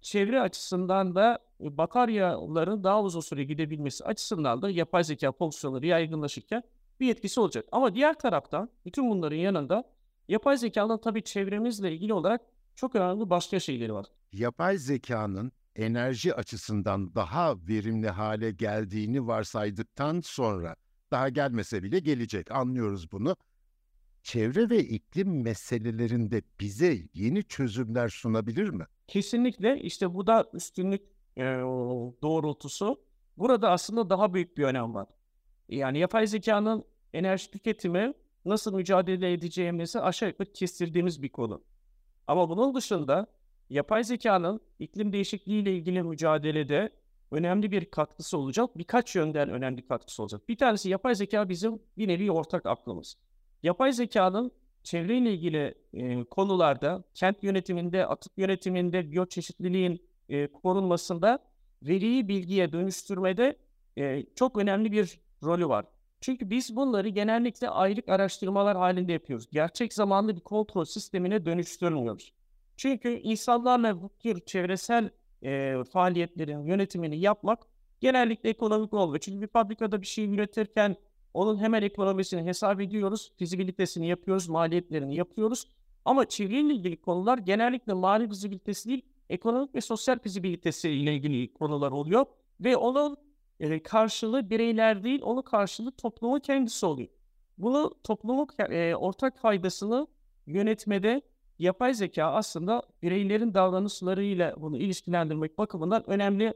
çevre 0.00 0.40
açısından 0.40 1.14
da 1.14 1.38
e, 1.60 1.76
bataryaların 1.76 2.84
daha 2.84 3.02
uzun 3.02 3.20
süre 3.20 3.44
gidebilmesi 3.44 4.04
açısından 4.04 4.62
da 4.62 4.70
yapay 4.70 5.04
zeka 5.04 5.32
fonksiyonları 5.32 5.86
yaygınlaşırken 5.86 6.62
bir 7.00 7.10
etkisi 7.10 7.40
olacak. 7.40 7.64
Ama 7.72 7.94
diğer 7.94 8.18
taraftan 8.18 8.68
bütün 8.84 9.10
bunların 9.10 9.36
yanında 9.36 9.84
yapay 10.28 10.56
zekanın 10.56 10.98
tabii 10.98 11.22
çevremizle 11.22 11.92
ilgili 11.92 12.12
olarak 12.14 12.40
çok 12.80 12.94
önemli 12.96 13.30
başka 13.30 13.60
şeyleri 13.60 13.94
var. 13.94 14.06
Yapay 14.32 14.78
zekanın 14.78 15.52
enerji 15.76 16.34
açısından 16.34 17.14
daha 17.14 17.56
verimli 17.68 18.08
hale 18.08 18.50
geldiğini 18.50 19.26
varsaydıktan 19.26 20.20
sonra 20.20 20.76
daha 21.10 21.28
gelmese 21.28 21.82
bile 21.82 21.98
gelecek 21.98 22.50
anlıyoruz 22.50 23.12
bunu. 23.12 23.36
Çevre 24.22 24.70
ve 24.70 24.78
iklim 24.78 25.42
meselelerinde 25.42 26.42
bize 26.60 26.98
yeni 27.14 27.42
çözümler 27.42 28.08
sunabilir 28.08 28.68
mi? 28.68 28.84
Kesinlikle 29.08 29.80
işte 29.80 30.14
bu 30.14 30.26
da 30.26 30.50
üstünlük 30.52 31.02
e, 31.36 31.42
doğrultusu. 32.22 33.00
Burada 33.36 33.70
aslında 33.70 34.10
daha 34.10 34.34
büyük 34.34 34.56
bir 34.56 34.64
önem 34.64 34.94
var. 34.94 35.06
Yani 35.68 35.98
yapay 35.98 36.26
zekanın 36.26 36.84
enerji 37.12 37.50
tüketimi 37.50 38.12
nasıl 38.44 38.74
mücadele 38.74 39.32
edeceğimizi 39.32 40.00
aşağı 40.00 40.28
yukarı 40.28 40.52
kestirdiğimiz 40.52 41.22
bir 41.22 41.28
konu. 41.28 41.62
Ama 42.30 42.48
bunun 42.48 42.74
dışında 42.74 43.26
yapay 43.70 44.04
zekanın 44.04 44.60
iklim 44.78 45.12
değişikliği 45.12 45.62
ile 45.62 45.76
ilgili 45.76 46.02
mücadelede 46.02 46.90
önemli 47.30 47.72
bir 47.72 47.84
katkısı 47.84 48.38
olacak. 48.38 48.78
Birkaç 48.78 49.16
yönden 49.16 49.50
önemli 49.50 49.86
katkısı 49.86 50.22
olacak. 50.22 50.48
Bir 50.48 50.56
tanesi 50.56 50.90
yapay 50.90 51.14
zeka 51.14 51.48
bizim 51.48 51.82
bir 51.98 52.08
nevi 52.08 52.30
ortak 52.32 52.66
aklımız. 52.66 53.16
Yapay 53.62 53.92
zekanın 53.92 54.52
çevreyle 54.82 55.32
ilgili 55.32 55.74
e, 55.94 56.24
konularda, 56.24 57.04
kent 57.14 57.44
yönetiminde, 57.44 58.06
atık 58.06 58.32
yönetiminde, 58.36 59.12
biyoçeşitliliğin 59.12 60.02
e, 60.28 60.46
korunmasında 60.52 61.38
veriyi 61.82 62.28
bilgiye 62.28 62.72
dönüştürmede 62.72 63.56
e, 63.98 64.26
çok 64.34 64.58
önemli 64.58 64.92
bir 64.92 65.20
rolü 65.44 65.68
var. 65.68 65.84
Çünkü 66.20 66.50
biz 66.50 66.76
bunları 66.76 67.08
genellikle 67.08 67.68
aylık 67.68 68.08
araştırmalar 68.08 68.76
halinde 68.76 69.12
yapıyoruz. 69.12 69.50
Gerçek 69.52 69.92
zamanlı 69.92 70.36
bir 70.36 70.40
kontrol 70.40 70.84
sistemine 70.84 71.46
dönüştürmüyoruz. 71.46 72.32
Çünkü 72.76 73.08
insanlarla 73.08 74.02
bu 74.02 74.10
tür 74.18 74.40
çevresel 74.40 75.10
e, 75.42 75.76
faaliyetlerin 75.92 76.64
yönetimini 76.66 77.20
yapmak 77.20 77.58
genellikle 78.00 78.48
ekonomik 78.48 78.94
olmuyor. 78.94 79.20
Çünkü 79.20 79.40
bir 79.42 79.46
fabrikada 79.46 80.00
bir 80.00 80.06
şey 80.06 80.34
üretirken 80.34 80.96
onun 81.34 81.58
hemen 81.58 81.82
ekonomisini 81.82 82.42
hesap 82.42 82.80
ediyoruz, 82.80 83.32
fizibilitesini 83.38 84.08
yapıyoruz, 84.08 84.48
maliyetlerini 84.48 85.16
yapıyoruz. 85.16 85.68
Ama 86.04 86.28
çevreyle 86.28 86.74
ilgili 86.74 87.00
konular 87.00 87.38
genellikle 87.38 87.92
mali 87.92 88.28
fizibilitesi 88.28 88.88
değil, 88.88 89.02
ekonomik 89.30 89.74
ve 89.74 89.80
sosyal 89.80 90.18
fizibilitesi 90.18 90.90
ile 90.90 91.14
ilgili 91.14 91.52
konular 91.52 91.92
oluyor. 91.92 92.26
Ve 92.60 92.76
onun 92.76 93.16
e, 93.60 93.82
karşılığı 93.82 94.50
bireyler 94.50 95.04
değil, 95.04 95.22
onun 95.22 95.42
karşılığı 95.42 95.92
toplumun 95.92 96.40
kendisi 96.40 96.86
oluyor. 96.86 97.08
Bunu 97.58 97.94
toplumun 98.04 98.48
e, 98.58 98.94
ortak 98.94 99.38
faydasını 99.38 100.06
yönetmede 100.46 101.22
yapay 101.58 101.94
zeka 101.94 102.24
aslında 102.24 102.82
bireylerin 103.02 103.54
davranışlarıyla 103.54 104.54
bunu 104.56 104.76
ilişkilendirmek 104.76 105.58
bakımından 105.58 106.10
önemli 106.10 106.54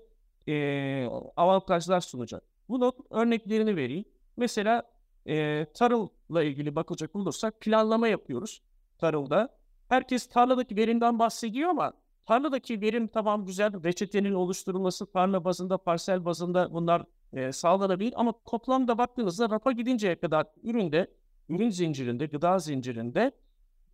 e, 0.49 1.07
avantajlar 1.37 2.01
sunacak. 2.01 2.43
Bunun 2.69 2.93
örneklerini 3.11 3.77
vereyim. 3.77 4.05
Mesela 4.37 4.83
e, 5.27 5.67
tarımla 5.75 6.43
ilgili 6.43 6.77
bakacak 6.77 7.17
olursak 7.17 7.61
planlama 7.61 8.09
yapıyoruz 8.09 8.63
tarımda. 8.99 9.49
Herkes 9.89 10.27
tarladaki 10.27 10.77
verimden 10.77 11.19
bahsediyor 11.19 11.71
ama 11.71 11.93
tarladaki 12.27 12.81
verim 12.81 13.09
tamam 13.09 13.47
güzel 13.47 13.85
reçetenin 13.85 14.35
oluşturulması 14.35 15.07
tarla 15.07 15.45
bazında, 15.45 15.79
parsel 15.79 16.25
bazında 16.25 16.73
bunlar 16.75 17.05
e, 17.33 17.53
sağlanabilir 17.53 18.13
ama 18.17 18.35
toplamda 18.47 18.99
baktığınızda 18.99 19.51
rafa 19.51 19.73
gidinceye 19.73 20.17
kadar 20.17 20.47
üründe, 20.63 21.11
ürün 21.49 21.71
zincirinde, 21.71 22.27
gıda 22.27 22.59
zincirinde 22.59 23.33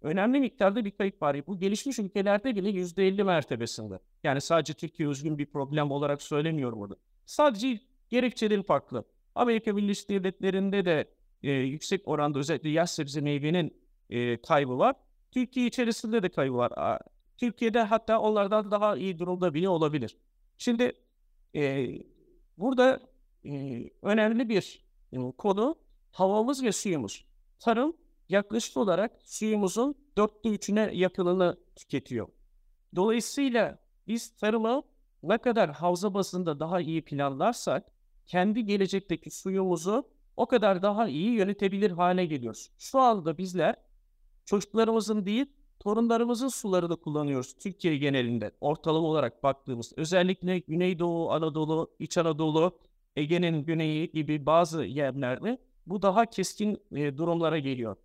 önemli 0.02 0.40
miktarda 0.40 0.84
bir 0.84 0.90
kayıp 0.90 1.22
var. 1.22 1.46
Bu 1.46 1.58
gelişmiş 1.58 1.99
ülkelerde 1.99 2.56
bile 2.56 2.70
%50 2.70 3.25
mertebesinde. 3.25 3.99
Yani 4.25 4.40
sadece 4.40 4.75
Türkiye 4.75 5.08
özgün 5.08 5.38
bir 5.38 5.46
problem 5.46 5.90
olarak 5.90 6.22
söylemiyorum 6.22 6.80
burada. 6.80 6.96
Sadece 7.26 7.80
gerekçeleri 8.08 8.62
farklı. 8.62 9.04
Amerika 9.34 9.76
Birleşik 9.76 10.10
Devletleri'nde 10.10 10.84
de 10.84 11.10
e, 11.42 11.50
yüksek 11.50 12.08
oranda 12.08 12.38
özellikle 12.38 12.68
yaş 12.68 12.90
sebze 12.90 13.20
meyvenin 13.20 13.76
e, 14.10 14.42
kaybı 14.42 14.78
var. 14.78 14.96
Türkiye 15.30 15.66
içerisinde 15.66 16.22
de 16.22 16.28
kaybı 16.28 16.56
var. 16.56 16.72
Türkiye'de 17.40 17.82
hatta 17.82 18.20
onlardan 18.20 18.70
daha 18.70 18.97
iyi 18.97 19.18
durumda 19.18 19.54
bile 19.54 19.68
olabilir. 19.68 20.16
Şimdi 20.59 20.92
e, 21.54 21.88
burada 22.59 23.00
e, 23.44 23.85
önemli 24.02 24.49
bir 24.49 24.85
e, 25.12 25.16
konu 25.38 25.76
havamız 26.12 26.64
ve 26.64 26.73
suyumuz. 26.73 27.25
Tarım 27.59 27.97
yaklaşık 28.28 28.76
olarak 28.76 29.12
suyumuzun 29.25 29.94
dörtte 30.16 30.49
üçüne 30.49 30.90
yakınını 30.92 31.56
tüketiyor. 31.76 32.28
Dolayısıyla 32.97 33.78
biz 34.09 34.37
tarımı 34.37 34.82
ne 35.23 35.38
kadar 35.38 35.70
havza 35.70 36.14
basında 36.14 36.61
daha 36.61 36.80
iyi 36.80 37.04
planlarsak 37.04 37.92
kendi 38.26 38.64
gelecekteki 38.64 39.30
suyumuzu 39.30 40.09
o 40.37 40.47
kadar 40.47 40.82
daha 40.82 41.09
iyi 41.09 41.30
yönetebilir 41.30 41.90
hale 41.90 42.26
geliyoruz. 42.26 42.70
Şu 42.78 42.99
anda 42.99 43.38
bizler 43.38 43.76
çocuklarımızın 44.44 45.26
değil 45.26 45.47
torunlarımızın 45.80 46.49
sularını 46.49 46.96
kullanıyoruz 46.96 47.52
Türkiye 47.52 47.96
genelinde 47.96 48.50
ortalama 48.60 49.06
olarak 49.06 49.42
baktığımız 49.42 49.92
özellikle 49.96 50.58
Güneydoğu 50.58 51.30
Anadolu, 51.32 51.90
İç 51.99 52.18
Anadolu, 52.18 52.78
Ege'nin 53.16 53.64
güneyi 53.64 54.10
gibi 54.10 54.46
bazı 54.46 54.84
yerlerde 54.84 55.58
bu 55.87 56.02
daha 56.02 56.26
keskin 56.26 56.78
e, 56.92 57.16
durumlara 57.18 57.58
geliyor. 57.58 57.96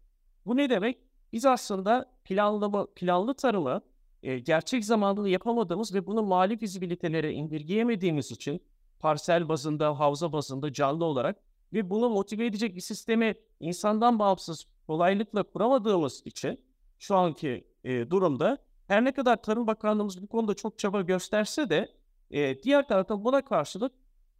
Bu 0.46 0.58
ne 0.58 0.70
demek? 0.70 0.98
Biz 1.34 1.46
aslında 1.46 2.12
planlama, 2.24 2.88
planlı 2.96 3.34
tarımı 3.34 3.82
e, 4.24 4.39
gerçek 4.39 4.86
zamanlı 4.86 5.29
yapamadığımız 5.29 5.94
ve 5.94 6.08
bunu 6.08 6.24
mali 6.24 6.58
fizibilitelere 6.58 7.34
indirgeyemediğimiz 7.34 8.32
için 8.32 8.62
parsel 9.00 9.50
bazında, 9.50 10.00
havza 10.00 10.32
bazında 10.32 10.74
canlı 10.74 11.05
olarak 11.05 11.38
ve 11.74 11.89
bunu 11.89 12.10
motive 12.10 12.46
edecek 12.46 12.75
bir 12.75 12.82
sistemi 12.82 13.36
insandan 13.60 14.20
bağımsız 14.20 14.65
kolaylıkla 14.88 15.44
kuramadığımız 15.44 16.22
için 16.25 16.64
şu 17.00 17.16
anki 17.16 17.68
e, 17.84 18.10
durumda 18.10 18.58
her 18.88 19.04
ne 19.06 19.12
kadar 19.12 19.42
Tarım 19.42 19.68
Bakanlığımız 19.68 20.22
bu 20.22 20.28
konuda 20.28 20.54
çok 20.54 20.80
çaba 20.80 21.02
gösterse 21.02 21.70
de 21.70 21.90
e, 22.32 22.64
diğer 22.64 22.88
taraftan 22.88 23.25
buna 23.25 23.46
karşılık 23.46 23.92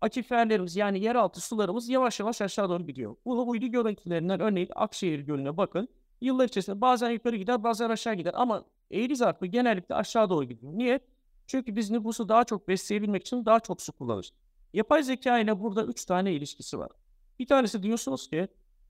akiferlerimiz 0.02 0.76
yani 0.76 1.00
yeraltı 1.00 1.42
sularımız 1.42 1.90
yavaş 1.90 2.20
yavaş 2.20 2.42
aşağı 2.42 2.70
doğru 2.70 2.88
gidiyor. 2.88 3.16
Bu 3.26 3.50
uydu 3.50 3.68
görüntülerinden 3.68 4.40
örneğin 4.40 4.70
Akşehir 4.76 5.20
Gölü'ne 5.20 5.58
bakın. 5.58 5.88
Yıllar 6.22 6.46
içerisinde 6.46 6.82
bazen 6.82 7.10
yukarı 7.10 7.36
gider 7.36 7.64
bazen 7.64 7.90
aşağı 7.90 8.14
gider 8.14 8.34
ama 8.36 8.66
eğri 8.92 9.16
zarfı 9.16 9.46
genellikle 9.46 9.96
aşağı 9.96 10.30
doğru 10.30 10.44
gidiyor. 10.44 10.74
Niye? 10.74 11.00
Çünkü 11.48 11.76
biz 11.76 11.92
nüfusu 11.92 12.30
daha 12.30 12.44
çok 12.44 12.68
besleyebilmek 12.68 13.22
için 13.22 13.46
daha 13.46 13.60
çok 13.60 13.82
su 13.82 13.92
kullanırız. 13.92 14.32
Yapay 14.74 15.04
zeka 15.04 15.40
ile 15.40 15.60
burada 15.60 15.86
üç 15.86 16.06
tane 16.06 16.34
ilişkisi 16.34 16.80
var. 16.80 16.92
Bir 17.40 17.48
tanesi 17.48 17.84
diyorsunuz 17.84 18.30
ki 18.30 18.48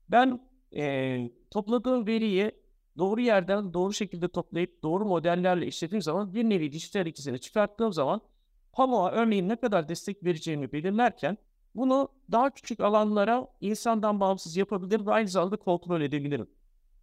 ben 0.08 0.40
e, 0.76 1.30
topladığım 1.50 2.06
veriyi 2.06 2.52
doğru 2.98 3.20
yerden 3.20 3.74
doğru 3.74 3.92
şekilde 3.92 4.28
toplayıp 4.28 4.82
doğru 4.82 5.04
modellerle 5.04 5.66
işlediğim 5.66 6.02
zaman 6.02 6.34
bir 6.34 6.44
nevi 6.44 6.72
dijital 6.72 7.06
ikisini 7.06 7.38
çıkarttığım 7.38 7.92
zaman 7.92 8.20
pamuğa 8.72 9.10
örneğin 9.10 9.48
ne 9.48 9.56
kadar 9.56 9.88
destek 9.88 10.24
vereceğimi 10.24 10.72
belirlerken 10.72 11.38
bunu 11.74 12.08
daha 12.32 12.50
küçük 12.50 12.80
alanlara 12.80 13.46
insandan 13.60 14.20
bağımsız 14.20 14.56
yapabilir 14.56 15.06
ve 15.06 15.10
aynı 15.12 15.28
zamanda 15.28 15.56
kontrol 15.56 16.00
edebilirim. 16.00 16.50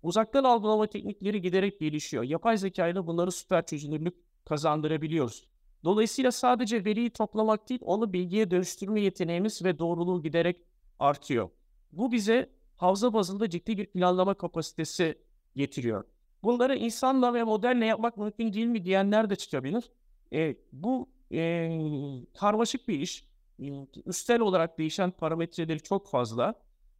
Uzaktan 0.04 0.44
algılama 0.44 0.88
teknikleri 0.88 1.42
giderek 1.42 1.80
gelişiyor. 1.80 2.24
Yapay 2.24 2.58
zeka 2.58 2.88
ile 2.88 3.08
bunları 3.08 3.32
süper 3.32 3.66
çözünürlük 3.66 4.16
kazandırabiliyoruz. 4.46 5.48
Dolayısıyla 5.84 6.32
sadece 6.32 6.86
veriyi 6.86 7.10
toplamak 7.10 7.70
değil, 7.70 7.82
onu 7.84 8.14
bilgiye 8.14 8.52
dönüştürme 8.52 9.02
yeteneğimiz 9.02 9.66
ve 9.66 9.80
doğruluğu 9.80 10.24
giderek 10.24 10.58
artıyor. 11.00 11.50
Bu 11.92 12.12
bize 12.12 12.50
havza 12.76 13.14
bazında 13.14 13.50
ciddi 13.50 13.78
bir 13.78 13.86
planlama 13.86 14.34
kapasitesi 14.34 15.18
getiriyor. 15.56 16.04
Bunları 16.44 16.76
insanla 16.76 17.34
ve 17.34 17.44
modelle 17.44 17.86
yapmak 17.86 18.18
mümkün 18.18 18.54
değil 18.54 18.66
mi 18.66 18.86
diyenler 18.86 19.30
de 19.30 19.36
çıkabilir. 19.36 19.92
E, 20.34 20.56
bu 20.72 21.10
e, 21.32 21.70
karmaşık 22.34 22.88
bir 22.88 23.00
iş. 23.00 23.26
E, 23.60 23.66
üstel 24.06 24.40
olarak 24.40 24.78
değişen 24.78 25.12
parametreleri 25.12 25.80
çok 25.80 26.08
fazla. 26.08 26.54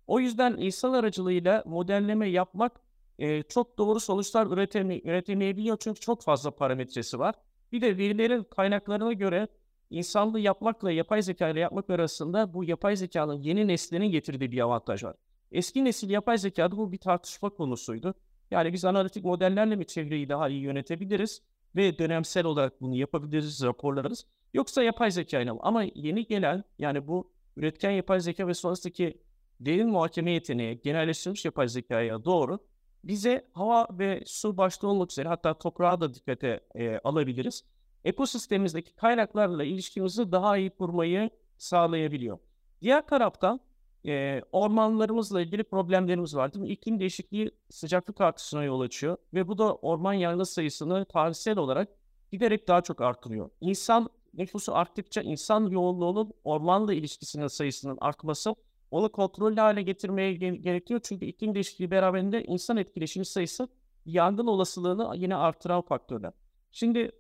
O 0.08 0.20
yüzden 0.20 0.58
insan 0.58 0.94
aracılığıyla 0.94 1.64
modelleme 1.66 2.30
yapmak 2.30 2.82
e, 3.20 3.44
çok 3.44 3.78
doğru 3.78 4.00
sonuçlar 4.00 4.48
üreteme, 4.48 5.00
üretemeyebiliyor 5.00 5.78
çünkü 5.80 6.00
çok 6.00 6.22
fazla 6.22 6.52
parametresi 6.52 7.20
var. 7.20 7.36
Bir 7.72 7.82
de 7.82 7.98
verilerin 7.98 8.44
kaynaklarına 8.44 9.14
göre 9.14 9.48
insanlı 9.90 10.40
yapmakla 10.40 10.92
yapay 10.92 11.22
zeka 11.22 11.50
ile 11.50 11.60
yapmak 11.60 11.90
arasında 11.90 12.54
bu 12.54 12.64
yapay 12.64 12.96
zekanın 12.96 13.42
yeni 13.42 13.68
neslinin 13.68 14.12
getirdiği 14.12 14.52
bir 14.52 14.60
avantaj 14.60 15.04
var. 15.04 15.16
Eski 15.52 15.86
nesil 15.86 16.10
yapay 16.10 16.38
zekada 16.38 16.78
bu 16.78 16.92
bir 16.92 16.98
tartışma 16.98 17.50
konusuydu. 17.50 18.14
Yani 18.54 18.74
biz 18.74 18.86
analitik 18.86 19.26
modellerle 19.26 19.76
mi 19.76 19.88
çevreyi 19.88 20.30
daha 20.30 20.50
iyi 20.50 20.62
yönetebiliriz 20.62 21.42
ve 21.76 22.00
dönemsel 22.00 22.46
olarak 22.46 22.82
bunu 22.82 22.96
yapabiliriz, 22.96 23.64
raporlarız. 23.64 24.26
Yoksa 24.54 24.84
yapay 24.84 25.12
zeka 25.12 25.40
ile 25.40 25.52
Ama 25.60 25.84
yeni 25.96 26.26
gelen 26.26 26.64
yani 26.80 27.08
bu 27.08 27.32
üretken 27.58 27.92
yapay 27.92 28.20
zeka 28.20 28.48
ve 28.48 28.54
sonrasındaki 28.54 29.22
derin 29.60 29.90
muhakeme 29.90 30.32
yeteneği, 30.32 30.82
genelleştirilmiş 30.82 31.46
yapay 31.46 31.68
zekaya 31.68 32.26
doğru 32.26 32.60
bize 33.04 33.48
hava 33.54 33.88
ve 33.92 34.24
su 34.26 34.58
başta 34.58 34.88
olmak 34.88 35.12
üzere 35.12 35.28
hatta 35.28 35.58
toprağa 35.58 36.02
da 36.02 36.14
dikkate 36.14 36.60
e, 36.76 37.00
alabiliriz. 37.04 37.64
Ekosistemimizdeki 38.06 38.96
kaynaklarla 38.96 39.64
ilişkimizi 39.64 40.32
daha 40.32 40.58
iyi 40.58 40.70
kurmayı 40.70 41.30
sağlayabiliyor. 41.58 42.40
Diğer 42.82 43.08
taraftan 43.08 43.60
e, 44.06 44.42
ormanlarımızla 44.52 45.42
ilgili 45.42 45.64
problemlerimiz 45.64 46.36
var 46.36 46.54
değil 46.54 46.66
mi? 46.66 46.70
İklim 46.70 47.00
değişikliği 47.00 47.52
sıcaklık 47.70 48.22
artışına 48.22 48.64
yol 48.64 48.82
açıyor 48.82 49.18
ve 49.34 49.48
bu 49.48 49.58
da 49.58 49.76
orman 49.76 50.14
yangın 50.14 50.44
sayısını 50.44 51.06
tarihsel 51.06 51.58
olarak 51.58 51.90
giderek 52.32 52.68
daha 52.68 52.82
çok 52.82 53.02
artırıyor. 53.02 53.50
İnsan 53.62 54.10
nüfusu 54.34 54.76
arttıkça 54.76 55.22
insan 55.22 55.68
yoğunluğunun 55.68 56.34
ormanla 56.44 56.94
ilişkisinin 56.94 57.48
sayısının 57.48 57.98
artması 58.02 58.56
onu 58.92 59.12
kontrollü 59.12 59.60
hale 59.60 59.82
getirmeye 59.82 60.34
gerekiyor. 60.34 61.00
Çünkü 61.04 61.26
iklim 61.26 61.56
değişikliği 61.56 61.92
beraberinde 61.92 62.44
insan 62.44 62.78
etkileşimi 62.78 63.26
sayısı 63.26 63.68
yangın 64.06 64.48
olasılığını 64.48 65.14
yine 65.16 65.36
artıran 65.36 65.82
faktörler. 65.82 66.32
Şimdi 66.72 67.12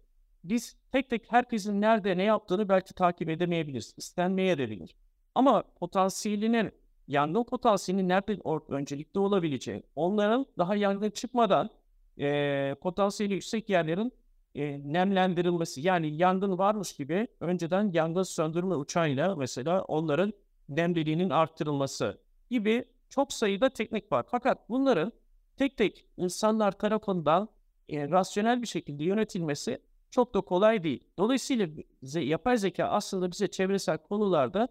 biz 0.44 0.76
tek 0.92 1.10
tek 1.10 1.32
herkesin 1.32 1.82
nerede 1.82 2.18
ne 2.18 2.24
yaptığını 2.24 2.70
belki 2.70 2.94
takip 2.94 3.30
edemeyebiliriz. 3.30 3.94
İstenmeye 3.98 4.58
de. 4.58 4.86
Ama 5.36 5.64
potansiyelinin, 5.76 6.72
yangın 7.08 7.44
potansiyelinin 7.44 8.10
nerede 8.10 8.40
öncelikli 8.70 9.20
olabileceği, 9.20 9.84
onların 9.96 10.46
daha 10.58 10.76
yangın 10.76 11.10
çıkmadan 11.10 11.70
e, 12.20 12.76
potansiyeli 12.82 13.34
yüksek 13.34 13.70
yerlerin 13.70 14.14
e, 14.56 14.94
nemlendirilmesi 14.94 15.82
yani 15.82 16.16
yangın 16.16 16.58
varmış 16.58 16.96
gibi 16.96 17.28
önceden 17.40 17.92
yangın 17.94 18.24
söndürme 18.24 18.76
uçağıyla 18.76 19.36
mesela 19.36 19.84
onların 19.84 20.34
nemliliğinin 20.70 21.30
arttırılması 21.30 22.18
gibi 22.50 22.86
çok 23.10 23.34
sayıda 23.34 23.70
teknik 23.70 24.12
var. 24.12 24.26
Fakat 24.28 24.70
bunların 24.70 25.12
tek 25.58 25.78
tek 25.78 26.06
insanlar 26.18 26.72
tarafından 26.72 27.50
e, 27.90 28.10
rasyonel 28.10 28.62
bir 28.62 28.68
şekilde 28.68 29.04
yönetilmesi 29.04 29.82
çok 30.12 30.34
da 30.34 30.42
kolay 30.42 30.84
değil. 30.84 31.04
Dolayısıyla 31.18 31.68
yapay 32.20 32.58
zeka 32.58 32.86
aslında 32.86 33.32
bize 33.32 33.48
çevresel 33.48 33.98
konularda 33.98 34.68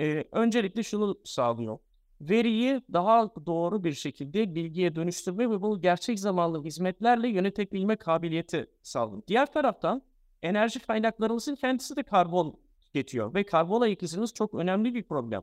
e, 0.00 0.24
öncelikle 0.32 0.82
şunu 0.82 1.18
sağlıyor. 1.24 1.78
Veriyi 2.20 2.82
daha 2.92 3.30
doğru 3.46 3.84
bir 3.84 3.92
şekilde 3.92 4.54
bilgiye 4.54 4.96
dönüştürme 4.96 5.50
ve 5.50 5.62
bunu 5.62 5.80
gerçek 5.80 6.20
zamanlı 6.20 6.64
hizmetlerle 6.64 7.28
yönetebilme 7.28 7.96
kabiliyeti 7.96 8.66
sağlıyor. 8.82 9.22
Diğer 9.28 9.52
taraftan 9.52 10.02
enerji 10.42 10.80
kaynaklarımızın 10.80 11.54
kendisi 11.54 11.96
de 11.96 12.02
karbon 12.02 12.60
tüketiyor 12.80 13.34
ve 13.34 13.44
karbon 13.44 13.80
ayak 13.80 14.02
izimiz 14.02 14.34
çok 14.34 14.54
önemli 14.54 14.94
bir 14.94 15.02
problem. 15.02 15.42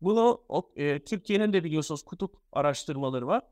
Bunu 0.00 0.40
e, 0.76 0.98
Türkiye'nin 0.98 1.52
de 1.52 1.64
biliyorsunuz 1.64 2.02
kutup 2.02 2.36
araştırmaları 2.52 3.26
var. 3.26 3.42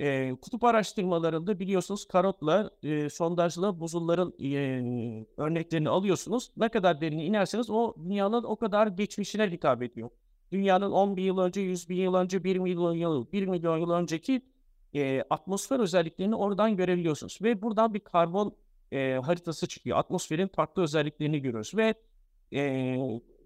E, 0.00 0.36
kutup 0.42 0.64
araştırmalarında 0.64 1.58
biliyorsunuz 1.58 2.04
karotla, 2.04 2.70
e, 2.82 3.10
sondajla 3.10 3.80
buzulların 3.80 4.34
e, 4.42 5.26
örneklerini 5.36 5.88
alıyorsunuz. 5.88 6.50
Ne 6.56 6.68
kadar 6.68 7.00
derine 7.00 7.24
inerseniz 7.24 7.70
o 7.70 7.94
dünyanın 8.04 8.44
o 8.44 8.56
kadar 8.56 8.86
geçmişine 8.86 9.50
hitap 9.50 9.82
ediyor. 9.82 10.10
Dünyanın 10.52 10.90
10 10.90 11.16
bin 11.16 11.22
yıl 11.22 11.38
önce, 11.38 11.60
100 11.60 11.88
bin 11.88 11.96
yıl 11.96 12.14
önce, 12.14 12.44
1 12.44 12.56
milyon 12.56 12.94
yıl, 12.94 13.32
1 13.32 13.46
milyon 13.46 13.78
yıl 13.78 13.90
önceki 13.90 14.42
e, 14.94 15.22
atmosfer 15.30 15.80
özelliklerini 15.80 16.34
oradan 16.34 16.76
görebiliyorsunuz. 16.76 17.38
Ve 17.42 17.62
buradan 17.62 17.94
bir 17.94 18.00
karbon 18.00 18.56
e, 18.92 19.20
haritası 19.24 19.68
çıkıyor. 19.68 19.98
Atmosferin 19.98 20.48
farklı 20.48 20.82
özelliklerini 20.82 21.42
görüyoruz. 21.42 21.72
Ve 21.76 21.94
e, 22.52 22.96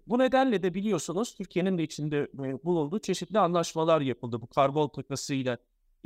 bu 0.07 0.19
nedenle 0.19 0.63
de 0.63 0.73
biliyorsunuz 0.73 1.35
Türkiye'nin 1.35 1.77
de 1.77 1.83
içinde 1.83 2.27
bulunduğu 2.63 2.99
çeşitli 2.99 3.39
anlaşmalar 3.39 4.01
yapıldı 4.01 4.41
bu 4.41 4.47
karbon 4.47 4.89
takasıyla 4.89 5.57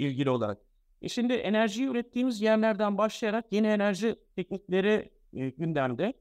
ilgili 0.08 0.30
olarak. 0.30 0.58
E 1.02 1.10
şimdi 1.10 1.34
enerjiyi 1.34 1.88
ürettiğimiz 1.88 2.42
yerlerden 2.42 2.98
başlayarak 2.98 3.46
yeni 3.52 3.68
enerji 3.68 4.16
teknikleri 4.36 5.10
e, 5.34 5.50
gündemde. 5.50 6.14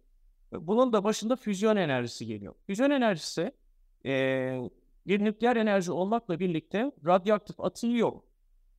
Bunun 0.52 0.92
da 0.92 1.04
başında 1.04 1.36
füzyon 1.36 1.76
enerjisi 1.76 2.26
geliyor. 2.26 2.54
Füzyon 2.66 2.90
enerjisi 2.90 3.52
e, 4.06 4.12
bir 5.06 5.24
nükleer 5.24 5.56
enerji 5.56 5.92
olmakla 5.92 6.40
birlikte 6.40 6.92
radyoaktif 7.06 7.60
atılıyor 7.60 8.12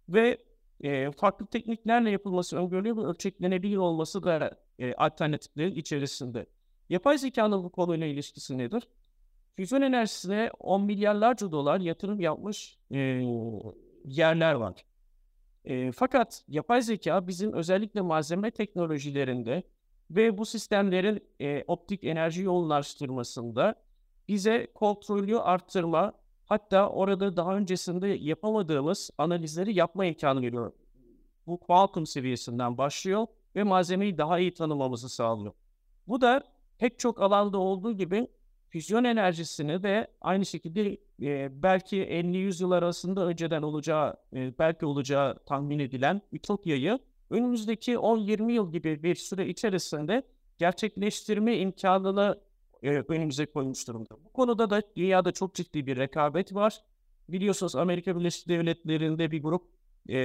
ve 0.10 0.38
e, 0.82 1.12
farklı 1.12 1.46
tekniklerle 1.46 2.12
yapılması 2.12 2.58
öngörülüyor 2.58 2.98
ve 2.98 3.02
ölçeklenebilir 3.02 3.78
olması 3.78 4.24
da 4.24 4.58
e, 4.80 4.94
alternatiflerin 4.94 5.76
içerisinde. 5.76 6.46
Yapay 6.90 7.18
zekanın 7.18 7.64
bu 7.64 7.70
konuyla 7.70 8.08
ilişkisi 8.08 8.58
nedir? 8.58 8.88
Füzyon 9.56 9.82
enerjisine 9.82 10.52
10 10.60 10.84
milyarlarca 10.84 11.52
dolar 11.52 11.80
yatırım 11.80 12.20
yapmış 12.20 12.78
e, 12.92 12.98
yerler 14.06 14.54
var. 14.54 14.86
E, 15.70 15.92
fakat 15.92 16.44
yapay 16.48 16.82
zeka 16.82 17.28
bizim 17.28 17.54
özellikle 17.54 18.02
malzeme 18.02 18.52
teknolojilerinde 18.52 19.64
ve 20.12 20.38
bu 20.38 20.46
sistemlerin 20.46 21.24
e, 21.40 21.64
optik 21.68 22.04
enerji 22.04 22.44
yoğunlaştırmasında 22.44 23.76
bize 24.28 24.68
kontrolü 24.74 25.40
arttırma 25.40 26.14
hatta 26.46 26.90
orada 26.90 27.38
daha 27.38 27.56
öncesinde 27.56 28.08
yapamadığımız 28.08 29.10
analizleri 29.18 29.74
yapma 29.74 30.06
imkanı 30.06 30.42
veriyor. 30.42 30.72
Bu 31.48 31.60
kuantum 31.60 32.06
seviyesinden 32.06 32.78
başlıyor 32.78 33.28
ve 33.56 33.64
malzemeyi 33.64 34.18
daha 34.18 34.40
iyi 34.40 34.54
tanımamızı 34.54 35.10
sağlıyor. 35.10 35.54
Bu 36.08 36.22
da 36.22 36.44
pek 36.78 37.00
çok 37.00 37.22
alanda 37.22 37.58
olduğu 37.58 37.98
gibi 37.98 38.28
füzyon 38.70 39.04
enerjisini 39.04 39.84
de 39.84 40.08
aynı 40.22 40.46
şekilde 40.46 40.98
e, 41.22 41.64
belki 41.64 41.98
50-100 41.98 42.64
yıl 42.64 42.72
arasında 42.72 43.26
önceden 43.26 43.62
olacağı, 43.62 44.18
e, 44.34 44.60
belki 44.60 44.86
olacağı 44.86 45.40
tahmin 45.46 45.80
edilen 45.80 46.22
Ütopya'yı 46.32 47.00
önümüzdeki 47.30 47.98
10-20 47.98 48.52
yıl 48.52 48.72
gibi 48.72 49.04
bir 49.04 49.16
süre 49.16 49.48
içerisinde 49.48 50.24
gerçekleştirme 50.58 51.58
imkanını 51.58 52.40
e, 52.84 52.90
önümüze 52.90 53.46
koymuş 53.46 53.88
durumda. 53.88 54.16
Bu 54.26 54.34
konuda 54.34 54.70
da 54.70 54.82
dünyada 54.96 55.32
çok 55.32 55.56
ciddi 55.56 55.88
bir 55.88 55.98
rekabet 55.98 56.56
var. 56.56 56.84
Biliyorsunuz 57.30 57.76
Amerika 57.76 58.20
Birleşik 58.20 58.48
Devletleri'nde 58.48 59.32
bir 59.32 59.44
grup 59.44 59.64
e, 60.10 60.18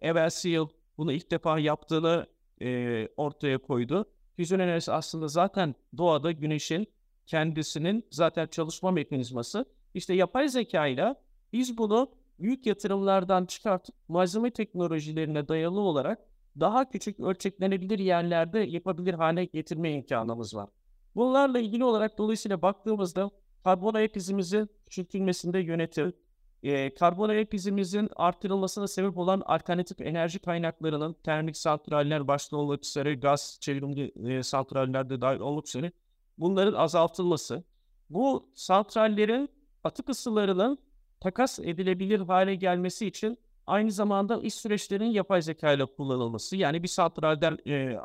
evvelsi 0.00 0.48
yıl 0.48 0.68
bunu 0.98 1.12
ilk 1.12 1.30
defa 1.30 1.58
yaptığını 1.58 2.26
e, 2.62 3.08
ortaya 3.16 3.58
koydu. 3.58 4.10
Füzyon 4.36 4.58
enerjisi 4.58 4.92
aslında 4.92 5.28
zaten 5.28 5.74
doğada 5.96 6.32
güneşin 6.32 6.86
kendisinin 7.26 8.06
zaten 8.10 8.46
çalışma 8.46 8.90
mekanizması. 8.90 9.64
İşte 9.94 10.14
yapay 10.14 10.48
zeka 10.48 10.86
ile 10.86 11.14
biz 11.52 11.78
bunu 11.78 12.10
büyük 12.38 12.66
yatırımlardan 12.66 13.46
çıkartıp 13.46 13.94
malzeme 14.08 14.50
teknolojilerine 14.50 15.48
dayalı 15.48 15.80
olarak 15.80 16.18
daha 16.60 16.90
küçük 16.90 17.20
ölçeklenebilir 17.20 17.98
yerlerde 17.98 18.58
yapabilir 18.58 19.14
hale 19.14 19.44
getirme 19.44 19.92
imkanımız 19.92 20.54
var. 20.54 20.68
Bunlarla 21.16 21.58
ilgili 21.58 21.84
olarak 21.84 22.18
dolayısıyla 22.18 22.62
baktığımızda 22.62 23.30
karbon 23.64 23.94
ayak 23.94 24.16
izimizin 24.16 24.70
küçültülmesinde 24.86 25.58
yönetir, 25.58 26.14
e, 26.62 26.94
karbon 26.94 27.28
ayak 27.28 27.54
izimizin 27.54 28.08
artırılmasına 28.16 28.86
sebep 28.86 29.18
olan 29.18 29.42
alternatif 29.46 30.00
enerji 30.00 30.38
kaynaklarının 30.38 31.12
termik 31.12 31.56
santraller 31.56 32.28
başta 32.28 32.56
olmak 32.56 32.84
üzere 32.84 33.14
gaz 33.14 33.58
çevrimli 33.60 34.12
e, 34.28 34.42
santraller 34.42 35.10
de 35.10 35.20
dahil 35.20 35.40
olmak 35.40 35.66
üzere 35.66 35.92
bunların 36.38 36.74
azaltılması, 36.74 37.64
bu 38.10 38.50
santrallerin 38.54 39.50
atık 39.84 40.08
ısılarının 40.08 40.78
takas 41.20 41.58
edilebilir 41.58 42.20
hale 42.20 42.54
gelmesi 42.54 43.06
için 43.06 43.38
aynı 43.66 43.90
zamanda 43.90 44.40
iş 44.42 44.54
süreçlerinin 44.54 45.10
yapay 45.10 45.42
zeka 45.42 45.72
ile 45.72 45.86
kullanılması. 45.86 46.56
Yani 46.56 46.82
bir 46.82 46.88
santralden 46.88 47.58
e, 47.66 47.96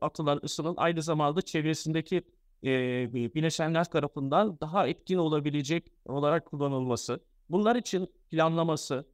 atılan 0.00 0.40
ısının 0.44 0.74
aynı 0.76 1.02
zamanda 1.02 1.42
çevresindeki 1.42 2.22
e, 2.64 3.34
bileşenler 3.34 3.84
tarafından 3.84 4.60
daha 4.60 4.86
etkin 4.86 5.18
olabilecek 5.18 5.92
olarak 6.06 6.46
kullanılması. 6.46 7.20
Bunlar 7.50 7.76
için 7.76 8.08
planlaması, 8.30 9.04